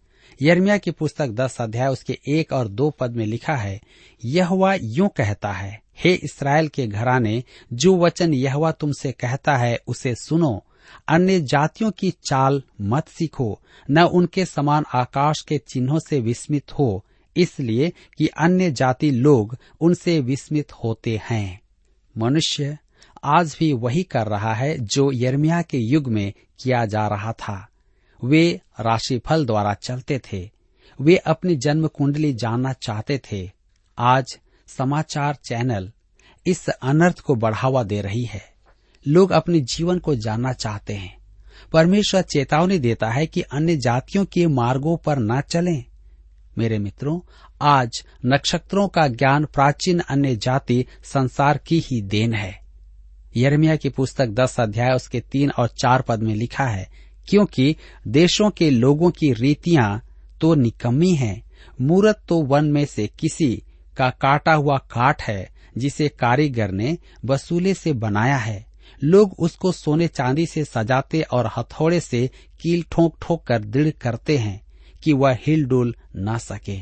यर्मिया 0.42 0.78
की 0.78 0.92
पुस्तक 0.92 1.28
दस 1.28 1.62
अध्याय, 1.62 1.88
उसके 1.88 2.20
एक 2.28 2.54
और 2.54 2.68
दो 2.68 2.90
पद 2.90 3.16
में 3.16 3.26
लिखा 3.26 3.56
है 3.56 3.82
यह 4.26 4.80
यूँ 4.82 5.10
कहता 5.18 5.52
है, 5.52 5.82
हे 6.04 6.14
इसराइल 6.14 6.68
के 6.68 6.88
घराने, 6.88 7.44
जो 7.74 7.98
वचन 7.98 8.34
यहवा 8.34 8.72
तुमसे 8.72 9.12
कहता 9.12 9.58
है, 9.58 9.80
उसे 9.88 10.16
सुनो। 10.16 10.66
अन्य 11.08 11.40
जातियों 11.40 11.92
की 11.92 12.12
चाल 12.12 12.64
मत 12.82 13.08
सीखो, 13.08 13.60
न 13.92 14.02
उनके 14.02 14.46
समान 14.46 14.86
आकाश 14.94 15.42
के 15.42 15.58
चिन्हों 15.58 16.00
से 16.00 16.20
विस्मित 16.20 16.72
हो, 16.72 17.06
इसलिए 17.38 17.94
कि 18.18 18.28
अन्य 18.28 18.72
जाति 18.72 19.12
लोग 19.12 19.58
उनसे 19.82 20.20
विस्मित 20.20 20.72
होते 20.74 21.22
हैं। 21.30 21.62
मनुष्य 22.18 22.78
आज 23.24 23.58
भी 23.60 23.74
वही 23.74 24.04
कर 24.04 24.28
रहा 24.28 24.54
है 24.54 24.78
जो 24.80 25.12
यर्मिया 25.14 25.62
के 25.62 25.78
युग 25.78 26.08
में 26.08 26.34
किया 26.60 26.86
जा 26.86 27.08
रहा 27.08 27.32
था। 27.34 27.68
वे 28.24 28.62
राशिफल 28.80 29.46
द्वारा 29.46 29.74
चलते 29.74 30.20
थे। 30.20 30.52
वे 31.02 31.16
अपनी 31.16 31.56
जन्म 31.56 31.88
कुंडली 31.88 32.34
जानना 32.34 32.74
चाहते 32.74 33.22
थे। 33.32 33.52
आज 33.98 34.40
समाचार 34.68 35.36
चैनल 35.36 35.92
इस 36.48 36.70
अनर्थ 36.70 37.20
को 37.20 37.36
बढ़ावा 37.36 37.84
दे 37.84 38.02
रही 38.02 38.24
है। 38.24 38.42
लोग 39.08 39.32
अपने 39.32 39.60
जीवन 39.60 40.00
को 40.00 40.16
जानना 40.16 40.54
चाहते 40.54 40.94
हैं। 40.94 41.18
परमेश्वर 41.74 42.22
चेतावनी 42.22 42.80
देता 42.80 43.10
है 43.10 43.28
कि 43.28 43.42
अन्य 43.42 43.78
जातियों 43.78 44.26
के 44.26 44.48
मार्गों 44.48 44.98
पर 44.98 45.20
न 45.20 45.42
चलें। 45.42 45.84
मेरे 46.58 46.80
मित्रों, 46.80 47.20
आज 47.62 48.06
नक्षत्रों 48.26 48.88
का 48.88 49.08
ज्ञान 49.08 49.46
प्राचीन 49.46 50.00
अन्य 50.00 50.36
जाति 50.36 50.86
संसार 51.04 51.58
की 51.58 51.80
ही 51.80 52.02
देन 52.02 52.34
है। 52.34 52.62
यरमिया 53.38 53.76
की 53.76 53.90
पुस्तक 53.90 54.28
दस 54.28 54.60
अध्याय 54.60 54.92
उसके 54.92 55.20
तीन 55.20 55.52
और 55.52 55.68
चार 55.68 56.02
पद 56.02 56.20
में 56.20 56.36
लिखा 56.36 56.66
है 56.66 57.01
क्योंकि 57.32 57.76
देशों 58.08 58.50
के 58.50 58.70
लोगों 58.70 59.12
की 59.12 59.34
रीतियाँ 59.34 60.02
तो 60.42 60.56
निकम्मी 60.56 61.16
हैं। 61.16 61.42
मूरत 61.82 62.24
तो 62.28 62.42
वन 62.42 62.66
में 62.66 62.86
से 62.86 63.10
किसी 63.20 63.64
का 63.98 64.10
काटा 64.10 64.54
हुआ 64.54 64.78
काट 64.78 65.22
है, 65.22 65.50
जिसे 65.78 66.08
कारीगर 66.08 66.72
ने 66.72 66.98
वसूले 67.26 67.74
से 67.74 67.94
बनाया 67.94 68.38
है। 68.38 68.66
लोग 69.04 69.36
उसको 69.40 69.72
सोने 69.72 70.08
चांदी 70.08 70.46
से 70.46 70.66
सजाते 70.66 71.22
और 71.22 71.50
हथौड़े 71.58 72.00
से 72.00 72.30
कील 72.62 72.84
ठोक 72.92 73.18
ठोक 73.22 73.44
कर 73.44 73.60
दृढ़ 73.60 73.90
करते 73.90 74.38
हैं 74.38 74.62
कि 75.04 75.14
वह 75.14 75.38
हिल 75.48 75.66
डुल 75.66 75.96
न 76.18 76.38
सके। 76.38 76.78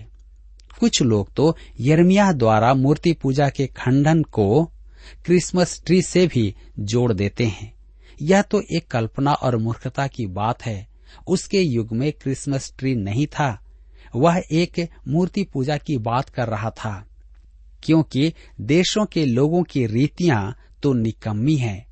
कुछ 0.80 1.02
लोग 1.02 1.34
तो 1.34 1.58
यर्मिया 1.80 2.32
द्वारा 2.32 2.74
मूर्ति 2.74 3.14
पूजा 3.14 3.50
के 3.50 3.68
खंडन 3.68 4.24
को 4.24 4.66
क्रिसमस 5.26 5.84
ट्री 5.86 6.02
से 6.02 6.28
भी 6.28 6.56
जोड़ 6.80 7.14
देते 7.14 7.46
हैं। 7.46 7.79
यह 8.22 8.42
तो 8.42 8.62
एक 8.62 8.88
कल्पना 8.88 9.34
और 9.34 9.58
मूर्खता 9.58 10.08
की 10.08 10.26
बात 10.26 10.66
है। 10.66 10.88
उसके 11.28 11.62
युग 11.62 11.94
में 11.94 12.12
क्रिसमस 12.12 12.74
ट्री 12.80 12.96
नहीं 12.96 13.28
था। 13.28 13.66
वह 14.16 14.44
एक 14.52 14.90
मूर्ति 15.08 15.44
पूजा 15.44 15.78
की 15.78 15.98
बात 15.98 16.30
कर 16.30 16.48
रहा 16.48 16.70
था। 16.70 17.08
क्योंकि 17.84 18.34
देशों 18.62 19.06
के 19.06 19.26
लोगों 19.26 19.64
की 19.64 19.86
रीतियाँ 19.86 20.56
तो 20.84 20.94
निकम्मी 20.94 21.56
हैं। 21.56 21.88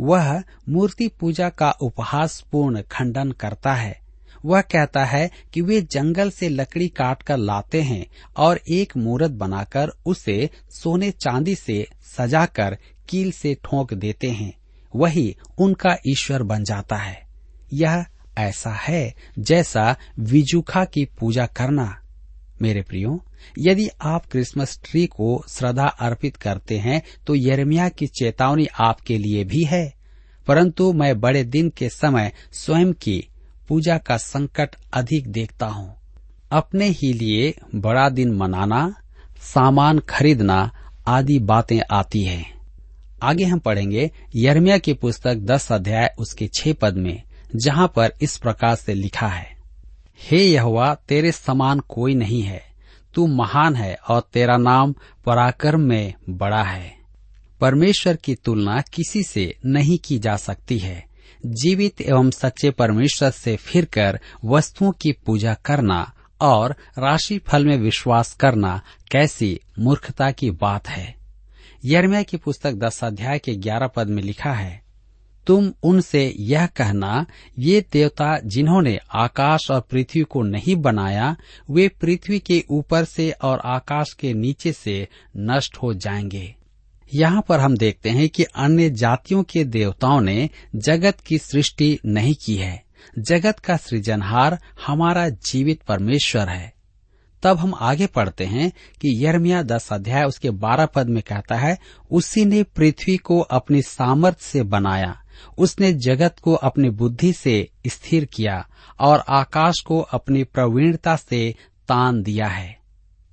वह 0.00 0.42
मूर्ति 0.68 1.08
पूजा 1.08 1.48
का 1.48 1.70
उपहासपूर्ण 1.70 2.82
खंडन 2.82 3.32
करता 3.32 3.74
है। 3.74 4.00
वह 4.44 4.60
कहता 4.60 5.04
है 5.04 5.30
कि 5.52 5.60
वे 5.60 5.80
जंगल 5.80 6.30
से 6.30 6.48
लकड़ी 6.48 6.88
काट 6.88 7.22
कर 7.22 7.36
लाते 7.36 7.82
हैं 7.82 8.06
और 8.36 8.60
एक 8.68 8.96
मूर्त 8.96 9.30
बनाकर 9.30 9.88
उसे 10.06 10.50
सोने 10.70 11.10
चांदी 11.10 11.54
से 11.54 11.86
सजाकर 12.16 12.78
कील 13.08 13.32
से 13.32 13.54
ठोक 13.54 13.94
देते 13.94 14.30
हैं। 14.30 14.63
वही 14.94 15.36
उनका 15.58 15.96
ईश्वर 16.06 16.42
बन 16.42 16.64
जाता 16.64 16.96
है। 16.96 17.22
यह 17.72 18.06
ऐसा 18.38 18.70
है 18.70 19.14
जैसा 19.38 19.96
विजुखा 20.18 20.84
की 20.84 21.04
पूजा 21.04 21.46
करना। 21.46 22.00
मेरे 22.62 22.82
प्रियो, 22.82 23.24
यदि 23.58 23.88
आप 24.02 24.26
क्रिसमस 24.26 24.80
ट्री 24.84 25.06
को 25.06 25.44
श्रद्धा 25.48 25.86
अर्पित 25.86 26.36
करते 26.36 26.78
हैं 26.78 27.02
तो 27.26 27.34
यरमिया 27.34 27.88
की 27.88 28.06
चेतावनी 28.06 28.66
आपके 28.66 29.18
लिए 29.18 29.44
भी 29.44 29.64
है। 29.64 29.94
परंतु 30.46 30.92
मैं 30.92 31.20
बड़े 31.20 31.44
दिन 31.44 31.68
के 31.68 31.88
समय 31.88 32.32
स्वयं 32.52 32.92
की 32.92 33.28
पूजा 33.68 33.98
का 33.98 34.16
संकट 34.16 34.76
अधिक 34.92 35.28
देखता 35.28 35.66
हूँ। 35.66 35.96
अपने 36.52 36.86
ही 36.86 37.12
लिए 37.12 37.54
बड़ा 37.74 38.08
दिन 38.08 38.30
मनाना, 38.30 38.94
सामान 39.42 39.98
खरीदना 39.98 40.70
आदि 41.06 41.38
बातें 41.38 41.80
आती 41.92 42.24
है। 42.24 42.53
आगे 43.24 43.44
हम 43.44 43.58
पढ़ेंगे 43.58 44.10
यर्मिया 44.36 44.78
की 44.78 44.94
पुस्तक 44.94 45.34
दस 45.34 45.72
अध्याय 45.72 46.14
उसके 46.18 46.48
छह 46.54 46.72
पद 46.72 46.96
में, 46.96 47.22
जहाँ 47.56 47.92
पर 47.96 48.12
इस 48.22 48.36
प्रकार 48.36 48.74
से 48.76 48.94
लिखा 48.94 49.28
है, 49.28 49.56
हे 50.20 50.44
यहोवा, 50.44 50.94
तेरे 50.94 51.32
समान 51.32 51.80
कोई 51.80 52.14
नहीं 52.14 52.42
है। 52.42 52.62
तू 53.14 53.26
महान 53.26 53.74
है 53.76 53.94
और 54.08 54.20
तेरा 54.32 54.56
नाम 54.56 54.94
पराक्रम 55.26 55.80
में 55.80 56.14
बड़ा 56.28 56.62
है। 56.62 56.92
परमेश्वर 57.60 58.16
की 58.16 58.34
तुलना 58.34 58.80
किसी 58.80 59.22
से 59.22 59.56
नहीं 59.66 59.98
की 59.98 60.18
जा 60.18 60.36
सकती 60.36 60.78
है। 60.78 61.04
जीवित 61.46 62.00
एवं 62.00 62.30
सच्चे 62.30 62.70
परमेश्वर 62.70 63.30
से 63.30 63.56
फिरकर 63.56 64.20
वस्तुओं 64.44 64.92
की 64.92 65.12
पूजा 65.12 65.54
करना 65.54 66.12
और 66.40 66.76
राशि 66.98 67.38
फल 67.38 67.66
में 67.66 67.76
विश्वास 67.76 68.32
करना 68.32 68.80
कैसी 69.10 69.60
मूर्खता 69.78 70.30
की 70.30 70.50
बात 70.50 70.88
है। 70.88 71.23
यरमिया 71.84 72.22
की 72.22 72.36
पुस्तक 72.36 72.72
दस 72.72 73.04
अध्याय 73.04 73.38
के 73.38 73.54
ग्यारह 73.54 73.86
पद 73.86 74.06
में 74.06 74.22
लिखा 74.22 74.52
है, 74.52 74.82
तुम 75.46 75.72
उनसे 75.82 76.34
यह 76.38 76.66
कहना, 76.66 77.26
ये 77.58 77.84
देवता 77.92 78.38
जिन्होंने 78.38 78.98
आकाश 79.14 79.70
और 79.70 79.80
पृथ्वी 79.80 80.22
को 80.22 80.42
नहीं 80.42 80.76
बनाया, 80.76 81.36
वे 81.70 81.88
पृथ्वी 81.88 82.38
के 82.38 82.64
ऊपर 82.70 83.04
से 83.04 83.30
और 83.30 83.60
आकाश 83.64 84.12
के 84.12 84.34
नीचे 84.34 84.72
से 84.72 85.08
नष्ट 85.36 85.76
हो 85.76 85.94
जाएँगे। 85.94 86.54
यहाँ 87.14 87.44
पर 87.48 87.60
हम 87.60 87.76
देखते 87.76 88.10
हैं 88.10 88.28
कि 88.28 88.42
अन्य 88.42 88.90
जातियों 88.90 89.42
के 89.42 89.64
देवताओं 89.64 90.20
ने 90.20 90.50
जगत 90.76 91.20
की 91.20 91.38
सृष्टि 91.38 91.98
नहीं 92.06 92.34
की 92.44 92.56
है। 92.56 92.84
जगत 93.18 93.58
का 93.58 93.76
सृजनहार 93.76 94.58
हमारा 94.86 95.28
जीवित 95.28 95.82
परमेश्वर 95.82 96.48
है। 96.48 96.73
तब 97.44 97.58
हम 97.58 97.74
आगे 97.74 98.06
पढ़ते 98.06 98.44
हैं 98.44 98.70
कि 98.70 99.26
यर्मिया 99.26 99.62
दस 99.62 99.92
अध्याय 99.92 100.24
उसके 100.24 100.50
बारह 100.50 100.86
पद 100.86 101.08
में 101.08 101.22
कहता 101.22 101.56
है, 101.56 101.78
उसी 102.10 102.44
ने 102.44 102.62
पृथ्वी 102.62 103.16
को 103.16 103.40
अपनी 103.40 103.82
सामर्थ्य 103.82 104.44
से 104.44 104.62
बनाया, 104.62 105.22
उसने 105.58 105.92
जगत 105.92 106.36
को 106.42 106.54
अपनी 106.54 106.90
बुद्धि 106.90 107.32
से 107.32 107.68
स्थिर 107.86 108.24
किया 108.24 108.68
और 109.00 109.24
आकाश 109.28 109.80
को 109.80 110.00
अपनी 110.00 110.44
प्रवीणता 110.44 111.16
से 111.16 111.54
तान 111.88 112.22
दिया 112.22 112.46
है। 112.46 112.78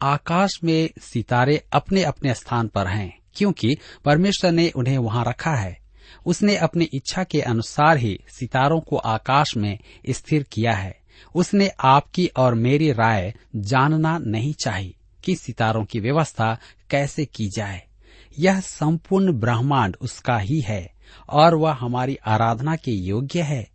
आकाश 0.01 0.59
में 0.63 0.89
सितारे 1.01 1.63
अपने 1.73 2.03
अपने 2.03 2.33
स्थान 2.33 2.67
पर 2.67 2.87
हैं, 2.87 3.19
क्योंकि 3.35 3.77
परमेश्वर 4.05 4.51
ने 4.51 4.69
उन्हें 4.69 4.97
वहाँ 4.97 5.25
रखा 5.27 5.55
है। 5.55 5.79
उसने 6.25 6.57
अपनी 6.57 6.87
इच्छा 6.93 7.23
के 7.23 7.41
अनुसार 7.41 7.97
ही 7.97 8.19
सितारों 8.29 8.79
को 8.79 8.97
आकाश 8.97 9.57
में 9.57 9.79
स्थिर 10.09 10.43
किया 10.43 10.73
है। 10.73 11.00
उसने 11.35 11.71
आपकी 11.79 12.27
और 12.27 12.55
मेरी 12.55 12.91
राय 12.91 13.33
जानना 13.55 14.17
नहीं 14.17 14.53
चाहिए 14.53 14.93
कि 15.23 15.35
सितारों 15.35 15.85
की 15.85 15.99
व्यवस्था 15.99 16.57
कैसे 16.89 17.25
की 17.25 17.49
जाए। 17.49 17.87
यह 18.39 18.59
संपूर्ण 18.59 19.33
ब्रह्मांड 19.33 19.97
उसका 20.01 20.37
ही 20.37 20.61
है 20.61 20.93
और 21.29 21.55
वह 21.55 21.71
हमारी 21.71 22.17
आराधना 22.25 22.75
के 22.75 22.91
योग्य 22.91 23.41
है। 23.41 23.71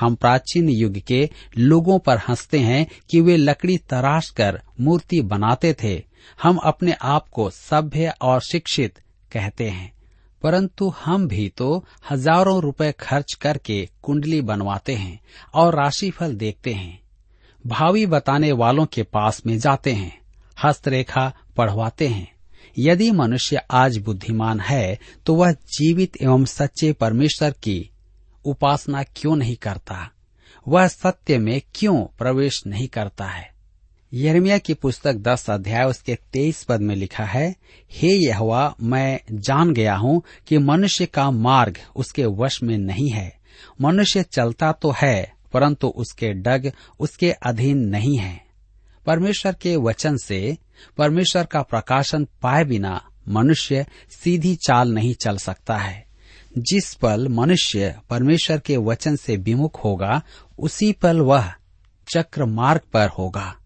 हम 0.00 0.14
प्राचीन 0.14 0.68
युग 0.68 0.98
के 0.98 1.30
लोगों 1.58 1.98
पर 1.98 2.18
हँसते 2.28 2.58
हैं 2.58 2.86
कि 3.10 3.20
वे 3.20 3.36
लकड़ी 3.36 3.78
तराश 3.78 4.30
कर 4.30 4.62
मूर्ति 4.80 5.20
बनाते 5.20 5.76
थे। 5.82 6.02
हम 6.42 6.56
अपने 6.56 6.92
आप 6.92 7.28
को 7.28 7.50
सभ्य 7.50 8.14
और 8.22 8.40
शिक्षित 8.40 8.98
कहते 9.32 9.70
हैं। 9.70 9.99
परंतु 10.42 10.88
हम 11.00 11.26
भी 11.28 11.48
तो 11.48 11.84
हज़ारों 12.10 12.60
रुपए 12.62 12.90
खर्च 12.92 13.32
करके 13.32 13.84
कुंडली 14.02 14.40
बनवाते 14.40 14.94
हैं 14.94 15.18
और 15.54 15.74
राशिफल 15.74 16.34
देखते 16.34 16.72
हैं। 16.72 16.98
भावी 17.64 18.06
बताने 18.06 18.52
वालों 18.52 18.86
के 18.86 19.02
पास 19.02 19.42
में 19.46 19.58
जाते 19.58 19.92
हैं, 19.92 20.18
हस्तरेखा 20.58 21.32
पढ़वाते 21.56 22.08
हैं। 22.08 22.30
यदि 22.78 23.10
मनुष्य 23.10 23.60
आज 23.70 23.96
बुद्धिमान 23.98 24.60
है 24.60 24.98
तो 25.26 25.34
वह 25.34 25.52
जीवित 25.52 26.16
एवं 26.22 26.44
सच्चे 26.44 26.92
परमेश्वर 26.92 27.50
की 27.62 27.90
उपासना 28.44 29.02
क्यों 29.16 29.36
नहीं 29.36 29.56
करता? 29.56 30.10
वह 30.66 30.86
सत्य 30.88 31.38
में 31.38 31.60
क्यों 31.74 31.96
प्रवेश 32.18 32.62
नहीं 32.66 32.88
करता 32.88 33.24
है? 33.24 33.48
यर्मिया 34.14 34.58
की 34.58 34.74
पुस्तक 34.74 35.14
दस 35.14 35.50
अध्याय, 35.50 35.84
उसके 35.84 36.14
तेईस 36.14 36.62
पद 36.62 36.80
में 36.80 36.96
लिखा 36.96 37.24
है, 37.24 37.56
हे 37.92 38.08
यहवा, 38.08 38.74
मैं 38.82 39.20
जान 39.32 39.72
गया 39.72 39.96
हूँ 39.96 40.22
कि 40.46 40.58
मनुष्य 40.58 41.06
का 41.06 41.30
मार्ग 41.30 41.78
उसके 41.96 42.24
वश 42.24 42.62
में 42.62 42.78
नहीं 42.78 43.10
है। 43.10 43.38
मनुष्य 43.80 44.22
चलता 44.22 44.72
तो 44.72 44.94
है, 45.02 45.32
परंतु 45.52 45.88
उसके 45.88 46.32
डग 46.32 46.72
उसके 47.00 47.32
अधीन 47.32 47.78
नहीं 47.78 48.16
है। 48.16 48.44
परमेश्वर 49.06 49.54
के 49.54 49.76
वचन 49.76 50.16
से 50.16 50.58
परमेश्वर 50.98 51.44
का 51.44 51.62
प्रकाशन 51.62 52.24
पाए 52.24 52.64
बिना 52.64 53.02
मनुष्य 53.28 53.86
सीधी 54.10 54.56
चाल 54.56 54.92
नहीं 54.92 55.14
चल 55.14 55.36
सकता 55.36 55.76
है। 55.76 56.06
जिस 56.58 56.94
पल 56.94 57.28
मनुष्य 57.28 57.94
परमेश्वर 58.10 58.58
के 58.58 58.76
वचन 58.76 59.16
से 59.16 59.36
विमुख 59.36 59.84
होगा, 59.84 60.22
उसी 60.58 60.92
पल 60.92 61.20
वह 61.20 61.52
चक्र 62.14 62.44
मार्ग 62.44 62.80
पर 62.92 63.08
होगा। 63.08 63.56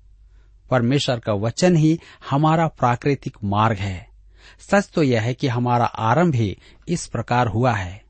परमेश्वर 0.74 1.18
का 1.18 1.32
वचन 1.40 1.76
ही 1.76 1.98
हमारा 2.30 2.66
प्राकृतिक 2.68 3.36
मार्ग 3.44 3.78
है। 3.78 4.06
सच 4.60 4.88
तो 4.94 5.02
यह 5.02 5.22
है 5.22 5.34
कि 5.34 5.48
हमारा 5.48 5.84
आरंभ 5.84 6.34
ही 6.34 6.56
इस 6.88 7.06
प्रकार 7.06 7.46
हुआ 7.46 7.72
है। 7.72 8.02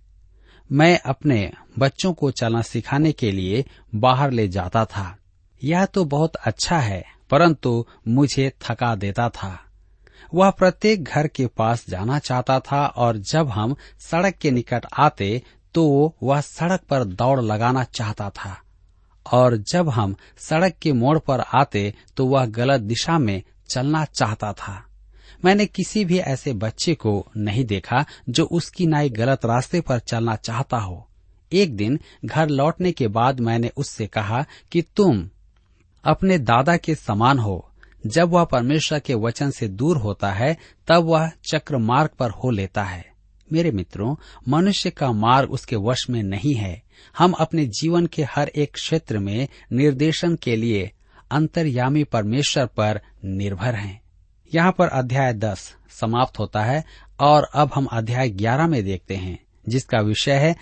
मैं 0.70 0.98
अपने 0.98 1.50
बच्चों 1.78 2.12
को 2.12 2.30
चलना 2.30 2.62
सिखाने 2.62 3.12
के 3.12 3.30
लिए 3.32 3.64
बाहर 3.94 4.30
ले 4.30 4.48
जाता 4.48 4.84
था। 4.84 5.16
यह 5.62 5.84
तो 5.84 6.04
बहुत 6.04 6.36
अच्छा 6.36 6.78
है, 6.78 7.04
परंतु 7.30 7.84
मुझे 8.08 8.50
थका 8.62 8.94
देता 8.94 9.28
था। 9.28 9.58
वह 10.34 10.50
प्रत्येक 10.50 11.04
घर 11.04 11.26
के 11.26 11.46
पास 11.46 11.84
जाना 11.88 12.18
चाहता 12.18 12.58
था 12.60 12.86
और 12.86 13.16
जब 13.24 13.48
हम 13.48 13.76
सड़क 14.00 14.34
के 14.34 14.50
निकट 14.50 14.86
आते 14.98 15.42
तो 15.74 16.14
वह 16.22 16.40
सड़क 16.40 16.80
पर 16.80 17.04
दौड़ 17.04 17.40
लगाना 17.40 17.84
चाहता 17.84 18.30
था। 18.30 18.56
और 19.32 19.56
जब 19.56 19.88
हम 19.88 20.16
सड़क 20.38 20.74
के 20.82 20.92
मोड़ 20.92 21.18
पर 21.18 21.40
आते 21.40 21.94
तो 22.16 22.26
वह 22.26 22.46
गलत 22.46 22.80
दिशा 22.80 23.18
में 23.18 23.42
चलना 23.70 24.04
चाहता 24.04 24.52
था। 24.52 24.84
मैंने 25.44 25.66
किसी 25.66 26.04
भी 26.04 26.18
ऐसे 26.18 26.52
बच्चे 26.52 26.94
को 26.94 27.26
नहीं 27.36 27.64
देखा, 27.64 28.04
जो 28.28 28.44
उसकी 28.44 28.86
नाई 28.86 29.10
गलत 29.10 29.44
रास्ते 29.44 29.80
पर 29.80 29.98
चलना 29.98 30.36
चाहता 30.36 30.76
हो। 30.76 31.08
एक 31.52 31.76
दिन 31.76 32.00
घर 32.24 32.48
लौटने 32.48 32.92
के 32.92 33.08
बाद 33.08 33.40
मैंने 33.40 33.70
उससे 33.76 34.06
कहा 34.06 34.44
कि 34.72 34.82
तुम 34.82 35.28
अपने 36.04 36.38
दादा 36.38 36.76
के 36.76 36.94
समान 36.94 37.38
हो। 37.38 37.70
जब 38.06 38.28
वह 38.28 38.44
परमेश्वर 38.44 38.98
के 38.98 39.14
वचन 39.14 39.50
से 39.50 39.68
दूर 39.68 39.96
होता 39.96 40.32
है, 40.32 40.56
तब 40.88 41.04
वह 41.04 41.30
चक्र 41.50 41.78
मार्ग 41.78 42.10
पर 42.18 42.30
हो 42.30 42.50
लेता 42.50 42.84
है। 42.84 43.13
मेरे 43.52 43.70
मित्रों, 43.70 44.16
मनुष्य 44.48 44.90
का 44.90 45.12
मार्ग 45.12 45.50
उसके 45.50 45.76
वश 45.76 46.06
में 46.10 46.22
नहीं 46.22 46.54
है। 46.54 46.82
हम 47.18 47.32
अपने 47.32 47.66
जीवन 47.66 48.06
के 48.06 48.22
हर 48.22 48.48
एक 48.48 48.72
क्षेत्र 48.74 49.18
में 49.18 49.48
निर्देशन 49.72 50.36
के 50.36 50.56
लिए 50.56 50.92
अंतर्यामी 51.30 52.04
परमेश्वर 52.04 52.66
पर 52.66 53.00
निर्भर 53.24 53.74
हैं। 53.74 54.02
यहाँ 54.54 54.72
पर 54.78 54.88
अध्याय 54.88 55.34
दस 55.34 55.76
समाप्त 55.90 56.38
होता 56.38 56.64
है 56.64 56.84
और 57.20 57.48
अब 57.54 57.70
हम 57.74 57.84
अध्याय 57.84 58.30
ग्यारह 58.30 58.66
में 58.66 58.84
देखते 58.84 59.16
हैं, 59.16 59.44
जिसका 59.68 60.00
विषय 60.00 60.32
है, 60.32 60.56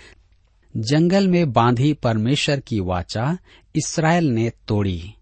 जंगल 0.77 1.27
में 1.27 1.53
बांधी 1.53 1.93
परमेश्वर 1.93 2.59
की 2.59 2.79
वाचा 2.79 3.37
इसराइल 3.75 4.25
ने 4.25 4.49
तोड़ी। 4.67 5.13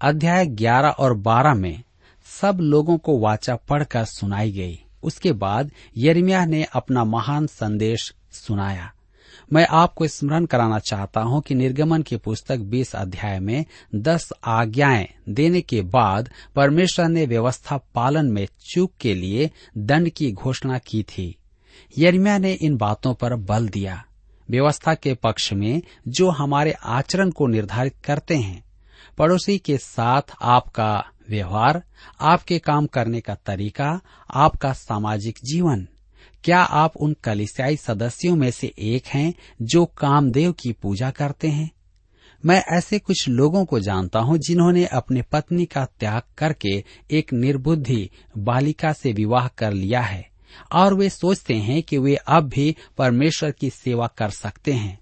अध्याय 0.00 0.46
ग्यारह 0.46 0.88
और 0.88 1.14
बारह 1.14 1.54
में 1.54 1.82
सब 2.40 2.58
लोगों 2.60 2.98
को 2.98 3.18
वाचा 3.18 3.56
पढ़कर 3.56 4.04
सुनाई 4.04 4.52
गई। 4.52 4.82
उसके 5.06 5.32
बाद 5.32 5.70
यर्मिया 5.96 6.44
ने 6.44 6.64
अपना 6.64 7.04
महान 7.04 7.46
संदेश 7.46 8.14
सुनाया। 8.32 8.92
मैं 9.52 9.66
आपको 9.70 10.06
स्मरण 10.06 10.44
कराना 10.46 10.78
चाहता 10.78 11.20
हूँ 11.20 11.42
कि 11.42 11.54
निर्गमन 11.54 12.02
की 12.02 12.16
पुस्तक 12.16 12.56
20 12.56 12.94
अध्याय 12.94 13.40
में 13.40 13.64
10 13.94 14.32
आज्ञाएँ 14.44 15.08
देने 15.28 15.60
के 15.60 15.82
बाद 15.82 16.30
परमेश्वर 16.56 17.08
ने 17.08 17.26
व्यवस्था 17.26 17.76
पालन 17.94 18.26
में 18.26 18.48
चूक 18.74 18.92
के 19.00 19.14
लिए 19.14 19.50
दंड 19.78 20.08
की 20.08 20.32
घोषणा 20.32 20.78
की 20.78 21.02
थी। 21.02 21.36
यर्मिया 21.98 22.38
ने 22.38 22.52
इन 22.52 22.76
बातों 22.76 23.14
पर 23.14 23.34
बल 23.34 23.68
दिया। 23.68 24.04
व्यवस्था 24.50 24.94
के 24.94 25.14
पक्ष 25.14 25.52
में 25.52 25.82
जो 26.08 26.30
हमारे 26.30 26.72
आचरण 26.72 27.30
को 27.30 27.46
निर्धारित 27.46 27.94
करते 28.04 28.36
हैं, 28.36 28.64
पड़ोसी 29.18 29.58
के 29.58 29.78
साथ 29.78 30.22
आपका 30.42 31.04
व्यवहार, 31.30 31.82
आपके 32.20 32.58
काम 32.58 32.86
करने 32.86 33.20
का 33.20 33.34
तरीका, 33.34 34.00
आपका 34.34 34.72
सामाजिक 34.72 35.38
जीवन। 35.44 35.88
क्या 36.44 36.58
आप 36.58 36.96
उन 36.96 37.16
कलिसियाई 37.24 37.76
सदस्यों 37.76 38.36
में 38.36 38.50
से 38.50 38.74
एक 38.78 39.06
हैं 39.06 39.34
जो 39.62 39.84
कामदेव 39.86 40.52
की 40.52 40.72
पूजा 40.72 41.10
करते 41.10 41.48
हैं? 41.48 41.70
मैं 42.44 42.64
ऐसे 42.72 42.98
कुछ 42.98 43.28
लोगों 43.28 43.64
को 43.64 43.80
जानता 43.80 44.18
हूँ 44.18 44.38
जिन्होंने 44.38 44.86
अपने 44.86 45.22
पत्नी 45.22 45.64
का 45.64 45.84
त्याग 45.84 46.22
करके 46.38 46.84
एक 47.10 47.32
निर्बुद्धि 47.32 48.10
बालिका 48.38 48.92
से 48.92 49.12
विवाह 49.12 49.48
कर 49.48 49.72
लिया 49.72 50.00
है, 50.00 50.28
और 50.72 50.94
वे 50.94 51.10
सोचते 51.10 51.54
हैं 51.54 51.82
कि 51.82 51.98
वे 51.98 52.14
अब 52.14 52.44
भी 52.44 52.76
परमेश्वर 52.98 53.50
की 53.50 53.70
सेवा 53.70 54.06
कर 54.06 54.30
सकते 54.30 54.72
हैं। 54.72 54.98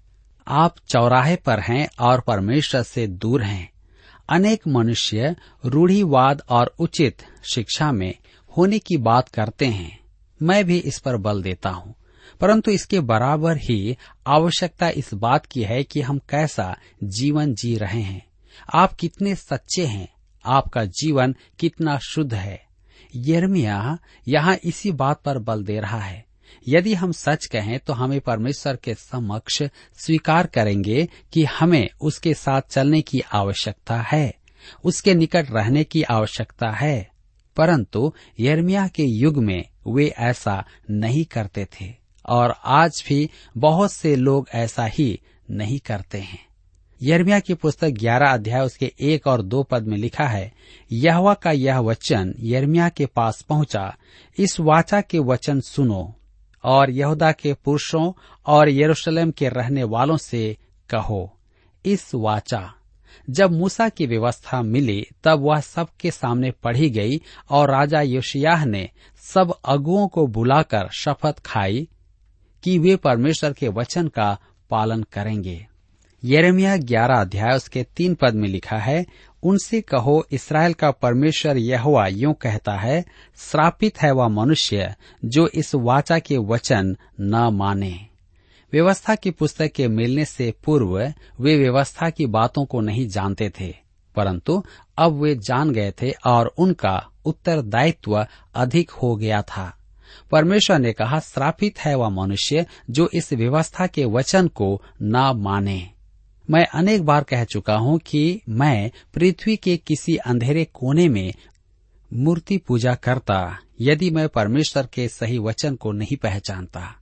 आप 0.47 0.75
चौराहे 0.87 1.35
पर 1.35 1.59
हैं 1.59 1.87
और 1.99 2.21
परमेश्वर 2.21 2.83
से 2.83 3.07
दूर 3.07 3.43
हैं। 3.43 3.74
अनेक 4.29 4.67
मनुष्य 4.67 5.35
रूढ़ीवाद 5.65 6.41
और 6.49 6.75
उचित 6.79 7.23
शिक्षा 7.53 7.91
में 7.91 8.15
होने 8.57 8.79
की 8.79 8.97
बात 8.97 9.29
करते 9.29 9.65
हैं। 9.65 9.99
मैं 10.41 10.65
भी 10.65 10.77
इस 10.77 10.99
पर 10.99 11.17
बल 11.17 11.43
देता 11.43 11.69
हूँ। 11.69 11.95
परंतु 12.41 12.71
इसके 12.71 12.99
बराबर 12.99 13.57
ही 13.57 13.97
आवश्यकता 14.27 14.89
इस 14.89 15.13
बात 15.13 15.45
की 15.45 15.61
है 15.61 15.83
कि 15.83 16.01
हम 16.01 16.19
कैसा 16.29 16.77
जीवन 17.03 17.53
जी 17.53 17.77
रहे 17.77 18.01
हैं। 18.01 18.25
आप 18.73 18.93
कितने 18.93 19.35
सच्चे 19.35 19.85
हैं। 19.85 20.07
आपका 20.45 20.85
जीवन 20.85 21.35
कितना 21.59 21.97
शुद्ध 21.97 22.33
है। 22.33 22.65
यर्मिया 23.15 23.97
यहाँ 24.27 24.57
इसी 24.63 24.91
बात 24.91 25.21
पर 25.21 25.39
बल 25.39 25.63
दे 25.63 25.79
रहा 25.79 25.99
है। 25.99 26.24
यदि 26.67 26.93
हम 26.93 27.11
सच 27.11 27.45
कहें 27.45 27.79
तो 27.79 27.93
हमें 27.93 28.21
परमेश्वर 28.21 28.75
के 28.75 28.93
समक्ष 28.93 29.63
स्वीकार 29.97 30.47
करेंगे 30.47 31.07
कि 31.33 31.43
हमें 31.43 31.89
उसके 32.01 32.33
साथ 32.33 32.61
चलने 32.69 33.01
की 33.01 33.19
आवश्यकता 33.19 34.01
है, 34.01 34.35
उसके 34.83 35.13
निकट 35.13 35.51
रहने 35.51 35.83
की 35.83 36.03
आवश्यकता 36.03 36.69
है। 36.71 37.09
परंतु 37.57 38.13
यर्मिया 38.39 38.87
के 38.87 39.03
युग 39.03 39.37
में 39.37 39.63
वे 39.87 40.07
ऐसा 40.17 40.65
नहीं 40.89 41.25
करते 41.25 41.65
थे 41.65 41.93
और 42.25 42.55
आज 42.65 43.03
भी 43.09 43.29
बहुत 43.57 43.91
से 43.91 44.15
लोग 44.15 44.49
ऐसा 44.53 44.85
ही 44.85 45.21
नहीं 45.51 45.79
करते 45.79 46.17
हैं। 46.17 46.45
यर्मिया 47.01 47.39
की 47.39 47.53
पुस्तक 47.53 47.87
ग्यारह 47.87 48.27
अध्याय 48.27 48.61
उसके 48.61 48.93
एक 48.99 49.27
और 49.27 49.41
दो 49.41 49.63
पद 49.63 49.83
में 49.83 49.97
लिखा 49.97 50.23
है, 50.23 50.53
यहवा 50.91 51.33
का 51.33 51.51
यह 51.51 51.79
वचन 51.79 52.35
यर्मिया 52.39 52.89
के 52.89 53.05
पास 53.05 53.41
पहुँचा, 53.41 53.97
इस 54.39 54.59
वाचा 54.59 55.01
के 55.01 55.19
वचन 55.19 55.59
सुनो। 55.59 56.15
और 56.65 56.89
यहूदा 56.89 57.31
के 57.31 57.53
पुरुषों 57.53 58.11
और 58.45 58.69
यरूशलेम 58.69 59.31
के 59.31 59.49
रहने 59.49 59.83
वालों 59.83 60.17
से 60.17 60.57
कहो, 60.89 61.37
इस 61.85 62.11
वाचा, 62.15 62.73
जब 63.29 63.51
मूसा 63.51 63.89
की 63.89 64.05
व्यवस्था 64.05 64.61
मिली, 64.61 65.07
तब 65.23 65.39
वह 65.39 65.59
सबके 65.59 66.11
सामने 66.11 66.51
पढ़ी 66.51 66.89
गई 66.89 67.21
और 67.49 67.71
राजा 67.71 68.01
योशियाह 68.01 68.65
ने 68.65 68.89
सब 69.17 69.53
अगुओं 69.65 70.07
को 70.07 70.27
बुलाकर 70.27 70.89
शपथ 70.89 71.39
खाई 71.39 71.87
कि 72.63 72.77
वे 72.79 72.95
परमेश्वर 72.95 73.53
के 73.53 73.67
वचन 73.67 74.07
का 74.07 74.37
पालन 74.69 75.03
करेंगे। 75.03 75.67
यरेमिया 76.23 76.77
ग्यारह 76.77 77.15
अध्याय 77.15 77.55
उसके 77.55 77.83
तीन 77.83 78.15
पद 78.15 78.33
में 78.35 78.47
लिखा 78.47 78.77
है 78.77 79.05
उनसे 79.45 79.81
कहो, 79.81 80.25
इसराइल 80.31 80.73
का 80.73 80.91
परमेश्वर 80.91 81.57
यहोवा 81.57 82.07
यूँ 82.07 82.33
कहता 82.33 82.73
है, 82.73 83.05
श्रापित 83.37 84.01
है 84.01 84.11
वह 84.11 84.27
मनुष्य, 84.27 84.95
जो 85.25 85.47
इस 85.47 85.75
वाचा 85.75 86.19
के 86.19 86.37
वचन 86.37 86.95
न 87.21 87.49
माने। 87.53 87.93
व्यवस्था 88.73 89.15
की 89.15 89.31
पुस्तक 89.31 89.71
के 89.71 89.87
मिलने 89.87 90.25
से 90.25 90.53
पूर्व 90.65 90.97
वे 91.39 91.57
व्यवस्था 91.57 92.09
की 92.09 92.25
बातों 92.25 92.65
को 92.65 92.81
नहीं 92.81 93.07
जानते 93.07 93.51
थे, 93.59 93.75
परंतु 94.15 94.63
अब 94.97 95.21
वे 95.21 95.35
जान 95.35 95.71
गए 95.71 95.93
थे 96.01 96.11
और 96.25 96.53
उनका 96.57 97.09
उत्तरदायित्व 97.25 98.25
अधिक 98.55 98.91
हो 98.91 99.15
गया 99.15 99.41
था। 99.41 99.73
परमेश्वर 100.31 100.79
ने 100.79 100.93
कहा, 100.93 101.19
श्रापित 101.19 101.79
है 101.79 101.95
वह 101.95 102.09
मनुष्य, 102.09 102.65
जो 102.89 103.09
इस 103.13 103.33
व्यवस्था 103.33 103.87
के 103.87 104.05
वचन 104.05 104.47
को 104.47 104.81
न 105.01 105.31
माने। 105.37 105.94
मैं 106.49 106.65
अनेक 106.75 107.03
बार 107.03 107.23
कह 107.23 107.43
चुका 107.43 107.75
हूँ 107.75 107.97
कि 107.99 108.41
मैं 108.49 108.91
पृथ्वी 109.13 109.55
के 109.55 109.75
किसी 109.77 110.15
अंधेरे 110.17 110.65
कोने 110.73 111.07
में 111.09 111.33
मूर्ति 112.11 112.57
पूजा 112.57 112.93
करता, 112.95 113.57
यदि 113.81 114.09
मैं 114.09 114.27
परमेश्वर 114.29 114.87
के 114.93 115.07
सही 115.07 115.37
वचन 115.37 115.75
को 115.75 115.91
नहीं 115.91 116.17
पहचानता। 116.17 116.95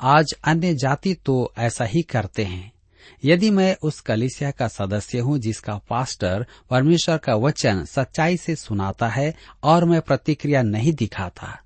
आज 0.00 0.32
अन्य 0.44 0.74
जाति 0.74 1.14
तो 1.14 1.52
ऐसा 1.58 1.84
ही 1.84 2.02
करते 2.02 2.44
हैं। 2.44 2.72
यदि 3.24 3.50
मैं 3.50 3.76
उस 3.82 4.00
कलिसिया 4.00 4.50
का 4.50 4.68
सदस्य 4.68 5.18
हूँ 5.18 5.38
जिसका 5.38 5.76
पास्टर 5.90 6.46
परमेश्वर 6.70 7.16
का 7.16 7.34
वचन 7.34 7.84
सच्चाई 7.84 8.36
से 8.36 8.56
सुनाता 8.56 9.08
है 9.08 9.34
और 9.62 9.84
मैं 9.84 10.00
प्रतिक्रिया 10.00 10.62
नहीं 10.62 10.92
दिखाता, 10.92 11.58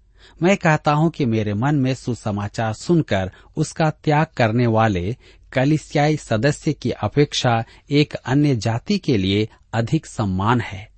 मैं 0.43 0.57
कहता 0.57 0.93
हूँ 0.93 1.11
कि 1.11 1.25
मेरे 1.25 1.55
मन 1.55 1.75
में 1.75 1.95
सुसमाचार 1.95 2.73
सुनकर 2.73 3.31
उसका 3.57 3.91
त्याग 4.05 4.27
करने 4.37 4.67
वाले 4.67 5.17
कलिसियाई 5.55 6.17
सदस्य 6.17 6.73
की 6.73 6.91
अपेक्षा 6.91 7.65
एक 7.91 8.15
अन्य 8.15 8.57
जाति 8.57 8.99
के 8.99 9.17
लिए 9.17 9.49
अधिक 9.73 10.07
सम्मान 10.07 10.61
है, 10.61 10.89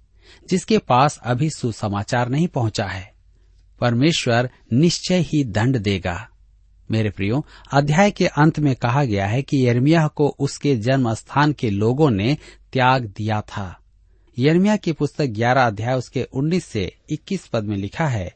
जिसके 0.51 0.79
पास 0.79 1.21
अभी 1.25 1.51
सुसमाचार 1.51 2.29
नहीं 2.29 2.49
पहुँचा 2.49 2.85
है। 2.85 3.13
परमेश्वर 3.81 4.51
निश्चय 4.73 5.19
ही 5.21 5.45
दंड 5.45 5.79
देगा। 5.79 6.29
मेरे 6.91 7.11
प्रियो, 7.11 7.47
अध्याय 7.73 8.11
के 8.11 8.27
अंत 8.27 8.59
में 8.59 8.75
कहा 8.77 9.05
गया 9.05 9.27
है 9.27 9.43
कि 9.43 9.69
यर्मिया 9.69 10.07
को 10.07 10.37
उसके 10.39 10.77
जन्म 10.77 11.15
स्थान 11.15 11.53
के 11.53 11.71
लोगों 11.71 12.11
ने 12.11 12.37
त्याग 12.73 13.05
दिया 13.17 13.41
था। 13.41 13.81
यर्मिया 14.39 14.77
की 14.77 14.93
पुस्तक 14.93 15.25
11 15.25 15.67
अध्याय 15.67 15.95
उसके 15.95 16.23
19 16.23 16.65
से 16.65 16.97
21 17.11 17.47
पद 17.47 17.65
में 17.65 17.77
लिखा 17.77 18.07
है, 18.07 18.35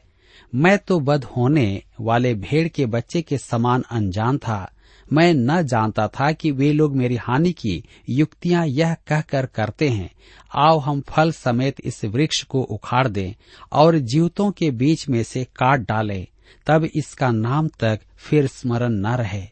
मैं 0.55 0.77
तो 0.77 0.99
बद 0.99 1.23
होने 1.23 1.83
वाले 2.01 2.33
भेड़ 2.33 2.67
के 2.67 2.85
बच्चे 2.85 3.21
के 3.21 3.37
समान 3.37 3.83
अनजान 3.91 4.37
था 4.37 4.71
मैं 5.13 5.33
न 5.33 5.63
जानता 5.63 6.07
था 6.07 6.31
कि 6.31 6.51
वे 6.51 6.73
लोग 6.73 6.95
मेरी 6.95 7.15
हानि 7.15 7.51
की 7.51 7.83
युक्तियाँ 8.09 8.67
यह 8.67 8.93
कहकर 8.93 9.45
करते 9.45 9.89
हैं। 9.89 10.11
आओ 10.55 10.79
हम 10.79 11.01
फल 11.01 11.31
समेत 11.31 11.75
इस 11.83 12.05
वृक्ष 12.05 12.43
को 12.43 12.61
उखाड़ 12.61 13.07
दें 13.07 13.33
और 13.71 13.97
जीवतों 13.97 14.51
के 14.51 14.71
बीच 14.71 15.09
में 15.09 15.23
से 15.23 15.43
काट 15.43 15.79
डालें, 15.79 16.27
तब 16.67 16.89
इसका 16.95 17.31
नाम 17.31 17.67
तक 17.67 17.99
फिर 18.17 18.47
स्मरण 18.47 18.89
न 18.89 19.07
रहे। 19.07 19.47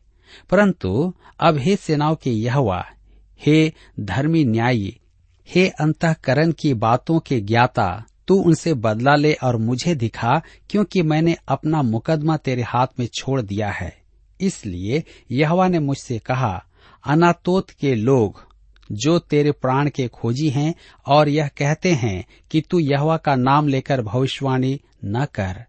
परंतु 0.50 1.13
अब 1.39 1.58
हे 1.58 1.76
सेनाओं 1.76 2.15
के 2.15 2.32
यहवा, 2.32 2.86
हे 3.45 3.74
धर्मी 4.00 4.45
न्यायी, 4.45 5.00
हे 5.50 5.67
अंतकरण 5.67 6.52
की 6.52 6.74
बातों 6.74 7.19
के 7.19 7.41
ज्ञाता, 7.41 8.06
तू 8.28 8.36
उनसे 8.36 8.74
बदला 8.74 9.15
ले 9.15 9.34
और 9.34 9.58
मुझे 9.58 9.95
दिखा, 9.95 10.41
क्योंकि 10.69 11.02
मैंने 11.02 11.36
अपना 11.48 11.82
मुकदमा 11.82 12.38
तेरे 12.38 12.62
हाथ 12.62 12.88
में 13.00 13.08
छोड़ 13.08 13.41
दिया 13.41 13.69
है। 13.69 13.99
इसलिए 14.41 15.04
यहवा 15.32 15.67
ने 15.67 15.80
मुझसे 15.80 16.19
कहा, 16.19 16.65
अनातोत 17.06 17.69
के 17.69 17.95
लोग 17.95 18.43
जो 18.91 19.19
तेरे 19.19 19.52
प्राण 19.52 19.89
के 19.89 20.08
खोजी 20.08 20.49
हैं 20.49 20.75
और 21.08 21.30
यह 21.30 21.47
कहते 21.47 21.93
हैं 21.93 22.25
कि 22.52 22.62
तू 22.62 22.80
यहवा 22.80 23.17
का 23.17 23.36
नाम 23.36 23.67
लेकर 23.67 24.02
भविष्यवाणी 24.02 24.82
न 25.06 25.25
कर, 25.25 25.65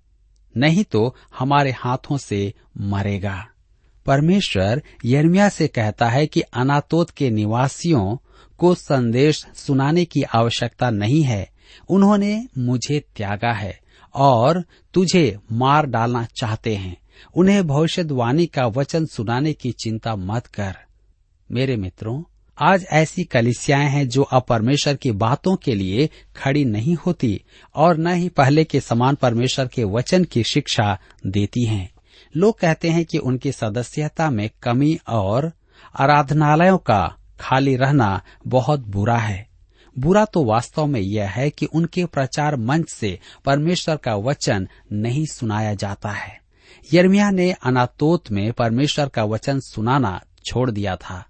नहीं 0.56 0.84
तो 0.84 1.16
हमारे 1.38 1.70
हाथों 1.70 2.16
से 2.16 2.52
मरेगा। 2.80 3.46
परमेश्वर 4.06 4.82
यर्मिया 5.04 5.48
से 5.48 5.68
कहता 5.68 6.08
है 6.08 6.26
कि 6.26 6.40
अनातोत 6.40 7.10
के 7.10 7.30
निवासियों 7.30 8.16
को 8.58 8.74
संदेश 8.74 9.46
सुनाने 9.54 10.04
की 10.04 10.22
आवश्यकता 10.22 10.90
नहीं 10.90 11.22
है। 11.22 11.50
उन्होंने 11.88 12.48
मुझे 12.58 13.00
त्यागा 13.16 13.52
है 13.52 13.80
और 14.14 14.64
तुझे 14.94 15.38
मार 15.52 15.86
डालना 15.86 16.24
चाहते 16.24 16.76
हैं। 16.76 16.96
उन्हें 17.34 17.66
भविष्यवाणी 17.66 18.46
का 18.46 18.66
वचन 18.66 19.06
सुनाने 19.06 19.52
की 19.52 19.72
चिंता 19.72 20.16
मत 20.16 20.46
कर। 20.46 20.76
मेरे 21.52 21.76
मित्रों, 21.76 22.22
आज 22.58 22.86
ऐसी 22.92 23.24
कलिसियाएँ 23.24 23.88
हैं 23.88 24.08
जो 24.08 24.22
अब 24.22 24.42
परमेश्वर 24.42 24.94
की 24.94 25.10
बातों 25.10 25.56
के 25.56 25.74
लिए 25.74 26.10
खड़ी 26.36 26.64
नहीं 26.64 26.94
होती 26.94 27.44
और 27.74 27.96
न 27.96 28.06
ही 28.06 28.28
पहले 28.28 28.64
के 28.64 28.80
समान 28.80 29.14
परमेश्वर 29.14 29.66
के 29.66 29.84
वचन 29.84 30.24
की 30.24 30.42
शिक्षा 30.42 30.98
देती 31.26 31.64
हैं। 31.66 31.90
लोग 32.36 32.58
कहते 32.58 32.88
हैं 32.88 33.04
कि 33.04 33.18
उनकी 33.18 33.52
सदस्यता 33.52 34.30
में 34.30 34.50
कमी 34.62 34.98
और 35.08 35.52
आराधनालयों 36.00 36.78
का 36.78 37.16
खाली 37.40 37.76
रहना 37.76 38.22
बहुत 38.46 38.80
बुरा 38.80 39.18
है। 39.18 39.48
बुरा 39.98 40.24
तो 40.24 40.44
वास्तव 40.44 40.86
में 40.86 41.00
यह 41.00 41.28
है 41.28 41.50
कि 41.50 41.66
उनके 41.66 42.04
प्रचार 42.04 42.56
मंच 42.56 42.90
से 42.90 43.18
परमेश्वर 43.44 43.96
का 43.96 44.14
वचन 44.14 44.68
नहीं 44.92 45.26
सुनाया 45.26 45.74
जाता 45.74 46.10
है। 46.10 46.39
यर्मिया 46.92 47.30
ने 47.30 47.52
अनातोत 47.52 48.30
में 48.30 48.52
परमेश्वर 48.52 49.08
का 49.08 49.24
वचन 49.24 49.60
सुनाना 49.60 50.20
छोड़ 50.44 50.70
दिया 50.70 50.96
था। 50.96 51.24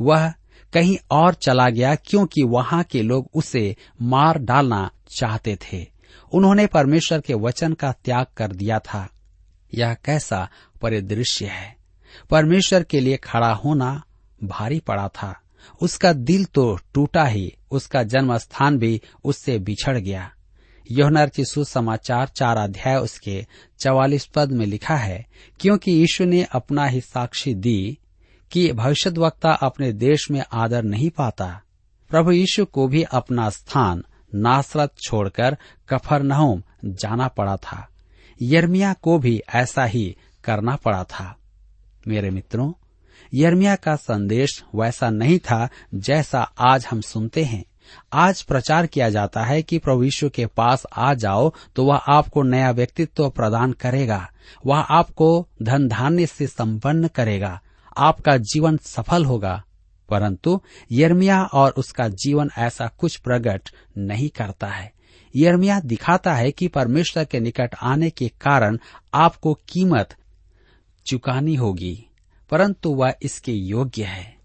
वह 0.00 0.32
कहीं 0.72 0.98
और 1.10 1.34
चला 1.34 1.68
गया 1.68 1.94
क्योंकि 1.94 2.42
वहाँ 2.42 2.82
के 2.82 3.02
लोग 3.02 3.30
उसे 3.34 3.76
मार 4.02 4.38
डालना 4.38 4.90
चाहते 5.16 5.56
थे। 5.56 5.86
उन्होंने 6.32 6.66
परमेश्वर 6.66 7.20
के 7.20 7.34
वचन 7.34 7.72
का 7.72 7.92
त्याग 7.92 8.26
कर 8.36 8.52
दिया 8.52 8.78
था। 8.78 9.08
यह 9.74 9.94
कैसा 9.94 10.48
परिदृश्य 10.82 11.46
है? 11.46 11.76
परमेश्वर 12.30 12.82
के 12.82 13.00
लिए 13.00 13.16
खड़ा 13.16 13.52
होना 13.52 14.02
भारी 14.44 14.80
पड़ा 14.80 15.08
था। 15.08 15.40
उसका 15.82 16.12
दिल 16.12 16.44
तो 16.44 16.78
टूटा 16.94 17.24
ही, 17.24 17.56
उसका 17.70 18.02
जन्म 18.02 18.38
स्थान 18.38 18.78
भी 18.78 19.02
उससे 19.24 19.58
बिछड़ 19.58 19.98
गया। 19.98 20.32
योहनर 20.90 21.28
की 21.28 21.44
सुसमाचार 21.44 22.28
चार 22.28 22.56
अध्याय 22.56 22.96
उसके 22.96 23.46
चवालीस 23.84 24.26
पद 24.26 24.52
में 24.52 24.66
लिखा 24.66 24.96
है, 24.96 25.26
क्योंकि 25.60 25.92
यीशु 25.92 26.24
ने 26.24 26.46
अपना 26.52 26.86
ही 26.86 27.00
साक्षी 27.00 27.54
दी 27.54 27.98
कि 28.52 28.72
भविष्य 28.72 29.10
वक्ता 29.10 29.50
अपने 29.50 29.92
देश 29.92 30.30
में 30.30 30.44
आदर 30.52 30.82
नहीं 30.82 31.10
पाता। 31.10 31.60
प्रभु 32.10 32.32
यीशु 32.32 32.64
को 32.64 32.88
भी 32.88 33.02
अपना 33.02 33.50
स्थान 33.50 34.04
नासरत 34.34 34.94
छोड़कर 35.06 35.56
कफरनहूम 35.88 36.62
जाना 36.84 37.28
पड़ा 37.28 37.56
था। 37.56 37.88
यर्मिया 38.42 38.92
को 38.92 39.18
भी 39.18 39.42
ऐसा 39.54 39.84
ही 39.84 40.16
करना 40.44 40.76
पड़ा 40.76 41.04
था। 41.04 41.36
मेरे 42.08 42.30
मित्रों 42.30 42.72
यर्मिया 43.34 43.76
का 43.76 43.96
संदेश 43.96 44.64
वैसा 44.74 45.10
नहीं 45.10 45.38
था 45.38 45.68
जैसा 45.94 46.40
आज 46.58 46.86
हम 46.90 47.00
सुनते 47.00 47.44
हैं। 47.44 47.64
आज 48.12 48.42
प्रचार 48.42 48.86
किया 48.86 49.10
जाता 49.10 49.44
है 49.44 49.62
कि 49.62 49.78
प्रभु 49.78 50.02
यीशु 50.02 50.30
के 50.30 50.46
पास 50.46 50.86
आ 50.96 51.14
जाओ 51.14 51.52
तो 51.76 51.84
वह 51.84 51.96
आपको 51.96 52.42
नया 52.42 52.70
व्यक्तित्व 52.70 53.30
प्रदान 53.30 53.72
करेगा। 53.72 54.30
वह 54.66 54.78
आपको 54.78 55.48
धन 55.62 55.88
धान्य 55.88 56.26
से 56.26 56.46
संपन्न 56.46 57.08
करेगा। 57.08 57.60
आपका 57.98 58.36
जीवन 58.36 58.76
सफल 58.76 59.24
होगा। 59.24 59.64
परंतु 60.08 60.60
यर्मिया 60.92 61.42
और 61.42 61.70
उसका 61.70 62.08
जीवन 62.08 62.50
ऐसा 62.58 62.86
कुछ 62.86 63.16
प्रकट 63.16 63.70
नहीं 63.98 64.28
करता 64.28 64.66
है। 64.66 64.92
यर्मिया 65.36 65.80
दिखाता 65.80 66.34
है 66.34 66.50
कि 66.50 66.68
परमेश्वर 66.68 67.24
के 67.24 67.40
निकट 67.40 67.74
आने 67.82 68.10
के 68.10 68.28
कारण 68.28 68.78
आपको 69.14 69.54
कीमत 69.54 70.16
चुकानी 71.06 71.54
होगी, 71.54 72.06
परंतु 72.50 72.90
वह 72.90 73.14
इसके 73.22 73.52
योग्य 73.52 74.04
है। 74.04 74.37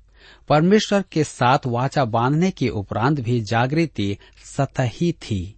परमेश्वर 0.49 1.03
के 1.11 1.23
साथ 1.23 1.59
वाचा 1.65 2.05
बांधने 2.05 2.51
के 2.51 2.67
उपरांत 2.69 3.19
भी 3.19 3.41
जागृति 3.41 4.17
सतही 4.57 5.11
थी, 5.11 5.55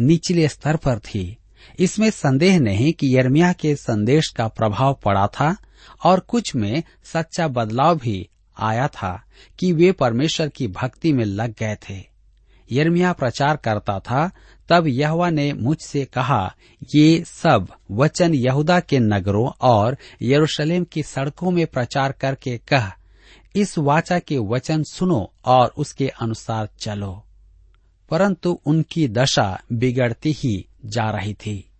निचले 0.00 0.48
स्तर 0.48 0.76
पर 0.76 0.98
थी। 0.98 1.36
इसमें 1.78 2.10
संदेह 2.10 2.60
नहीं 2.60 2.92
कि 2.92 3.16
यर्मिया 3.16 3.52
के 3.52 3.74
संदेश 3.76 4.28
का 4.28 4.48
प्रभाव 4.48 4.98
पड़ा 5.04 5.26
था 5.26 5.56
और 6.04 6.20
कुछ 6.20 6.54
में 6.56 6.82
सच्चा 7.04 7.48
बदलाव 7.48 7.98
भी 7.98 8.28
आया 8.58 8.88
था 8.88 9.22
कि 9.58 9.72
वे 9.72 9.92
परमेश्वर 9.92 10.48
की 10.48 10.68
भक्ति 10.68 11.12
में 11.12 11.24
लग 11.24 11.54
गए 11.58 11.74
थे। 11.74 12.10
यर्मिया 12.72 13.12
प्रचार 13.12 13.56
करता 13.56 13.98
था, 13.98 14.30
तब 14.68 14.86
यहवा 14.86 15.30
ने 15.30 15.52
मुझसे 15.52 16.04
कहा, 16.04 16.54
ये 16.94 17.24
सब 17.26 17.68
वचन 17.90 18.34
यहूदा 18.34 18.80
के 18.80 18.98
नगरों 18.98 19.48
और 19.60 19.96
यरूशलेम 20.22 20.84
की 20.84 21.02
सड़कों 21.02 21.50
में 21.50 21.66
प्रचार 21.66 22.12
करके 22.12 22.58
कह 22.58 22.92
इस 23.56 23.78
वाचा 23.78 24.18
के 24.18 24.38
वचन 24.38 24.82
सुनो 24.82 25.32
और 25.44 25.72
उसके 25.76 26.08
अनुसार 26.08 26.68
चलो। 26.78 27.24
परंतु 28.10 28.60
उनकी 28.66 29.08
दशा 29.08 29.60
बिगड़ती 29.72 30.32
ही 30.32 30.66
जा 30.84 31.10
रही 31.10 31.34
थी। 31.34 31.70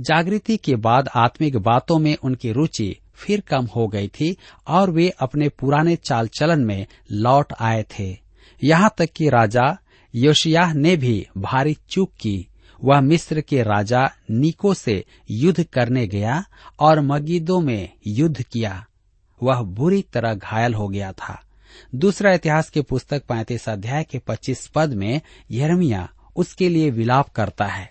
जागृति 0.00 0.56
के 0.56 0.76
बाद 0.76 1.08
आत्मिक 1.16 1.56
बातों 1.56 1.98
में 1.98 2.16
उनकी 2.16 2.52
रुचि 2.52 2.96
फिर 3.14 3.40
कम 3.40 3.66
हो 3.66 3.88
गई 3.88 4.08
थी 4.08 4.36
और 4.68 4.90
वे 4.90 5.08
अपने 5.08 5.48
पुराने 5.48 5.96
चाल 5.96 6.28
चलन 6.28 6.64
में 6.64 6.86
लौट 7.12 7.52
आए 7.60 7.82
थे। 7.82 8.18
यहाँ 8.64 8.94
तक 8.98 9.08
कि 9.16 9.28
राजा 9.28 9.78
योशियाह 10.14 10.74
ने 10.74 10.96
भी 10.96 11.26
भारी 11.38 11.76
चूक 11.90 12.12
की। 12.20 12.46
वह 12.84 13.00
मिस्र 13.00 13.40
के 13.40 13.62
राजा 13.62 14.10
निको 14.30 14.74
से 14.74 15.04
युद्ध 15.30 15.64
करने 15.64 16.06
गया 16.06 16.44
और 16.80 17.00
मगिदो 17.00 17.60
में 17.60 17.88
युद्ध 18.06 18.42
किया। 18.42 18.86
वह 19.42 19.62
बुरी 19.62 20.04
तरह 20.12 20.34
घायल 20.34 20.74
हो 20.74 20.88
गया 20.88 21.12
था। 21.12 21.42
दूसरा 21.94 22.32
इतिहास 22.32 22.70
की 22.70 22.82
पुस्तक 22.82 23.22
पैंतीस 23.24 23.68
अध्याय 23.68 24.04
के 24.04 24.18
पच्चीस 24.18 24.66
पद 24.66 24.92
में 24.92 25.20
यरमिया 25.50 26.08
उसके 26.36 26.68
लिए 26.68 26.90
विलाप 26.90 27.28
करता 27.28 27.64
है। 27.64 27.90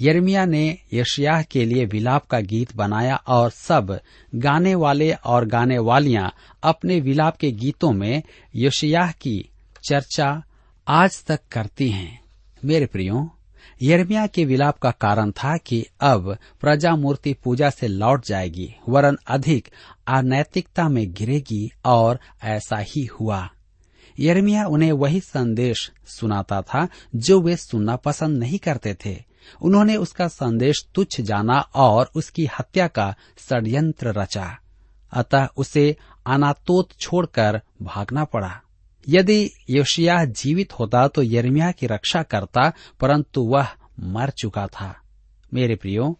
यरमिया 0.00 0.44
ने 0.44 0.78
यशियाह 0.92 1.42
के 1.42 1.64
लिए 1.64 1.84
विलाप 1.84 2.26
का 2.26 2.40
गीत 2.40 2.76
बनाया 2.76 3.16
और 3.16 3.50
सब 3.50 4.00
गाने 4.34 4.74
वाले 4.74 5.12
और 5.12 5.46
गाने 5.46 5.78
वालियाँ 5.78 6.32
अपने 6.62 7.00
विलाप 7.00 7.36
के 7.36 7.52
गीतों 7.52 7.92
में 7.92 8.22
यशियाह 8.56 9.12
की 9.12 9.48
चर्चा 9.88 10.42
आज 10.88 11.24
तक 11.24 11.40
करती 11.52 11.90
हैं। 11.90 12.20
मेरे 12.64 12.86
प्रियो, 12.86 13.30
यरमिया 13.82 14.26
के 14.26 14.44
विलाप 14.44 14.78
का 14.78 14.90
कारण 14.90 15.30
था 15.30 15.56
कि 15.56 15.86
अब 16.00 16.36
प्रजा 16.60 16.96
मूर्ति 16.96 17.32
पूजा 17.32 17.70
से 17.70 17.88
लौट 17.88 18.26
जाएगी, 18.26 18.74
वरन 18.88 19.18
अधिक 19.26 19.68
अनैतिकता 20.10 20.88
में 20.88 21.12
गिरेगी 21.12 21.72
और 21.84 22.20
ऐसा 22.42 22.76
ही 22.76 23.04
हुआ। 23.04 23.50
यर्मिया 24.18 24.66
उन्हें 24.66 24.92
वही 24.92 25.20
संदेश 25.20 25.92
सुनाता 26.06 26.62
था 26.62 26.88
जो 27.16 27.40
वे 27.40 27.56
सुनना 27.56 27.96
पसंद 27.96 28.38
नहीं 28.38 28.58
करते 28.58 28.96
थे। 29.06 29.24
उन्होंने 29.62 29.96
उसका 29.96 30.28
संदेश 30.28 30.86
तुच्छ 30.94 31.20
जाना 31.20 31.58
और 31.74 32.10
उसकी 32.14 32.46
हत्या 32.58 32.88
का 32.88 33.14
षड्यंत्र 33.38 34.12
रचा। 34.12 34.58
अतः 35.12 35.48
उसे 35.56 35.96
अनातोत 36.26 36.88
छोड़कर 37.00 37.60
भागना 37.82 38.24
पड़ा। 38.24 38.60
यदि 39.08 39.50
योशिया 39.70 40.24
जीवित 40.24 40.72
होता 40.72 41.08
तो 41.08 41.22
यर्मिया 41.22 41.70
की 41.70 41.86
रक्षा 41.86 42.22
करता, 42.22 42.72
परंतु 43.00 43.42
वह 43.42 43.68
मर 44.00 44.30
चुका 44.30 44.66
था। 44.66 44.96
मेरे 45.54 45.76
प्रियो 45.76 46.18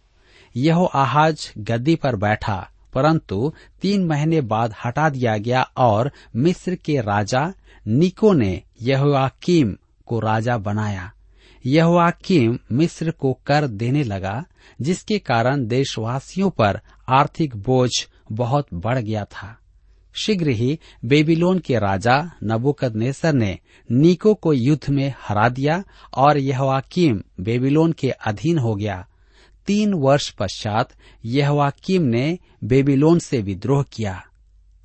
यह 0.55 0.89
आहाज 0.93 1.53
गद्दी 1.57 1.95
पर 1.95 2.15
बैठा। 2.15 2.69
परंतु 2.93 3.53
तीन 3.81 4.05
महीने 4.05 4.41
बाद 4.41 4.73
हटा 4.85 5.09
दिया 5.09 5.37
गया 5.37 5.61
और 5.77 6.11
मिस्र 6.35 6.75
के 6.75 7.01
राजा 7.01 7.53
निको 7.87 8.33
ने 8.33 8.61
यहोआकीम 8.81 9.75
को 10.05 10.19
राजा 10.19 10.57
बनाया। 10.57 11.11
यहोआकीम 11.65 12.59
मिस्र 12.71 13.11
को 13.11 13.33
कर 13.33 13.67
देने 13.67 14.03
लगा, 14.03 14.45
जिसके 14.81 15.19
कारण 15.19 15.65
देशवासियों 15.65 16.49
पर 16.49 16.81
आर्थिक 17.09 17.55
बोझ 17.55 17.89
बहुत 18.31 18.67
बढ़ 18.73 18.99
गया 18.99 19.25
था। 19.25 19.57
शीघ्र 20.13 20.49
ही 20.49 20.79
बेबीलोन 21.05 21.59
के 21.59 21.79
राजा 21.79 22.31
नबुकद 22.43 23.13
ने 23.25 23.59
नीको 23.91 24.33
को 24.33 24.53
युद्ध 24.53 24.89
में 24.89 25.13
हरा 25.27 25.49
दिया 25.49 25.83
और 26.13 26.37
यहवाकीम 26.37 27.21
बेबीलोन 27.39 27.91
के 27.91 28.09
अधीन 28.09 28.57
हो 28.57 28.75
गया। 28.75 29.07
तीन 29.67 29.93
वर्ष 29.93 30.29
पश्चात 30.29 30.89
यहवाकीम 31.25 32.01
ने 32.01 32.39
बेबीलोन 32.63 33.19
से 33.19 33.41
विद्रोह 33.41 33.83
किया 33.83 34.23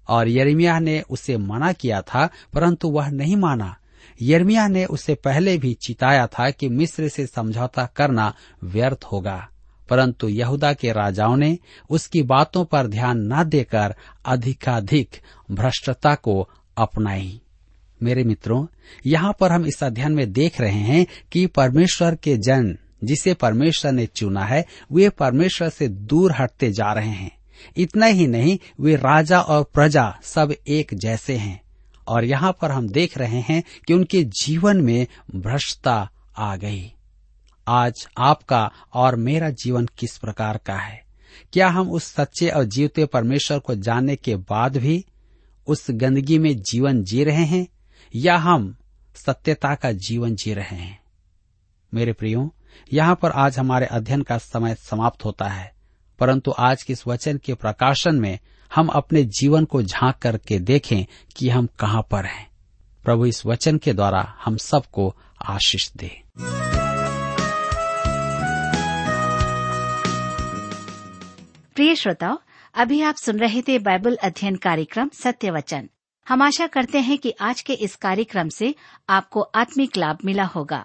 और 0.08 0.28
यर्मिया 0.28 0.78
ने 0.78 1.00
उसे 1.00 1.36
मना 1.36 1.72
किया 1.72 2.00
था, 2.00 2.28
परंतु 2.52 2.88
वह 2.88 3.10
नहीं 3.10 3.36
माना। 3.36 3.76
यर्मिया 4.22 4.68
ने 4.68 4.84
उसे 4.84 5.14
पहले 5.14 5.58
भी 5.58 5.74
चिताया 5.74 6.26
था 6.26 6.50
कि 6.50 6.68
मिस्र 6.68 7.08
से 7.08 7.26
समझौता 7.26 7.86
करना 7.96 8.34
व्यर्थ 8.64 9.04
होगा। 9.04 9.48
परंतु 9.88 10.28
यहूदा 10.28 10.72
के 10.72 10.92
राजाओं 10.92 11.36
ने 11.36 11.58
उसकी 11.90 12.22
बातों 12.22 12.64
पर 12.64 12.86
ध्यान 12.86 13.32
न 13.32 13.44
देकर 13.44 13.94
अधिकाधिक 14.26 15.10
भ्रष्टता 15.50 16.14
को 16.14 16.48
अपनाई। 16.76 17.40
मेरे 18.02 18.24
मित्रों, 18.24 18.66
यहाँ 19.06 19.36
पर 19.40 19.52
हम 19.52 19.66
इस 19.66 19.84
अध्ययन 19.84 20.12
में 20.12 20.32
देख 20.32 20.60
रहे 20.60 20.78
हैं 20.78 21.06
कि 21.32 21.46
परमेश्वर 21.46 22.14
के 22.14 22.36
जन 22.36 22.78
जिसे 23.04 23.34
परमेश्वर 23.34 23.92
ने 23.92 24.06
चुना 24.06 24.44
है, 24.44 24.66
वे 24.92 25.08
परमेश्वर 25.08 25.68
से 25.68 25.88
दूर 25.88 26.32
हटते 26.32 26.72
जा 26.72 26.92
रहे 26.92 27.10
हैं। 27.10 27.36
इतना 27.76 28.06
ही 28.06 28.26
नहीं, 28.26 28.58
वे 28.80 28.96
राजा 28.96 29.40
और 29.40 29.64
प्रजा 29.74 30.18
सब 30.22 30.54
एक 30.68 30.94
जैसे 30.94 31.36
हैं। 31.36 31.62
और 32.08 32.24
यहाँ 32.24 32.56
पर 32.60 32.70
हम 32.70 32.88
देख 32.88 33.18
रहे 33.18 33.40
हैं 33.40 33.62
कि 33.86 33.94
उनके 33.94 34.24
जीवन 34.24 34.76
में 34.76 35.06
भ्रष्टता 35.34 36.10
आ 36.36 36.56
गई। 36.56 36.92
आज 37.68 38.08
आपका 38.18 38.72
और 38.94 39.16
मेरा 39.16 39.50
जीवन 39.50 39.86
किस 39.98 40.18
प्रकार 40.18 40.60
का 40.66 40.76
है? 40.76 41.04
क्या 41.52 41.68
हम 41.68 41.90
उस 41.90 42.04
सच्चे 42.04 42.48
और 42.48 42.64
जीवते 42.64 43.06
परमेश्वर 43.06 43.58
को 43.58 43.74
जानने 43.74 44.16
के 44.16 44.36
बाद 44.36 44.76
भी 44.76 45.04
उस 45.66 45.86
गंदगी 45.90 46.38
में 46.38 46.62
जीवन 46.62 47.04
जी 47.04 47.24
रहे 47.24 47.44
हैं, 47.44 47.66
या 48.14 48.36
हम 48.36 48.76
सत्यता 49.14 49.74
का 49.74 49.92
जीवन 49.92 50.34
जी 50.34 50.54
रहे 50.54 50.76
हैं? 50.76 51.00
मेरे 51.94 52.12
प्रियो 52.12 52.52
यहाँ 52.92 53.14
पर 53.14 53.30
आज 53.30 53.58
हमारे 53.58 53.86
अध्ययन 53.86 54.22
का 54.22 54.38
समय 54.38 54.74
समाप्त 54.74 55.24
होता 55.24 55.48
है। 55.48 55.74
परंतु 56.18 56.54
आज 56.58 56.82
के 56.82 56.92
इस 56.92 57.06
वचन 57.06 57.36
के 57.36 57.54
प्रकाशन 57.54 58.14
में 58.14 58.38
हम 58.74 58.86
अपने 58.86 59.24
जीवन 59.24 59.64
को 59.64 59.82
झाँक 59.82 60.16
करके 60.16 60.58
देखें 60.58 61.04
कि 61.36 61.48
हम 61.48 61.66
कहाँ 61.66 62.02
पर 62.10 62.24
हैं। 62.24 62.50
प्रभु 63.04 63.26
इस 63.26 63.46
वचन 63.46 63.78
के 63.78 63.92
द्वारा 63.92 64.34
हम 64.44 64.56
सबको 64.56 65.16
आशीष 65.44 65.90
दे। 65.92 66.22
प्रिय 71.74 71.94
श्रोताओ, 71.94 72.38
अभी 72.74 73.02
आप 73.02 73.14
सुन 73.14 73.38
रहे 73.38 73.62
थे 73.62 73.78
बाइबल 73.78 74.16
अध्ययन 74.16 74.56
कार्यक्रम 74.56 75.08
सत्य 75.08 75.50
वचन 75.50 75.88
हम 76.28 76.42
आशा 76.42 76.66
करते 76.66 76.98
हैं 76.98 77.18
कि 77.18 77.34
आज 77.40 77.60
के 77.60 77.72
इस 77.72 77.96
कार्यक्रम 77.96 78.48
से 78.48 78.74
आपको 79.10 79.40
आत्मिक 79.40 79.96
लाभ 79.96 80.18
मिला 80.24 80.44
होगा। 80.44 80.84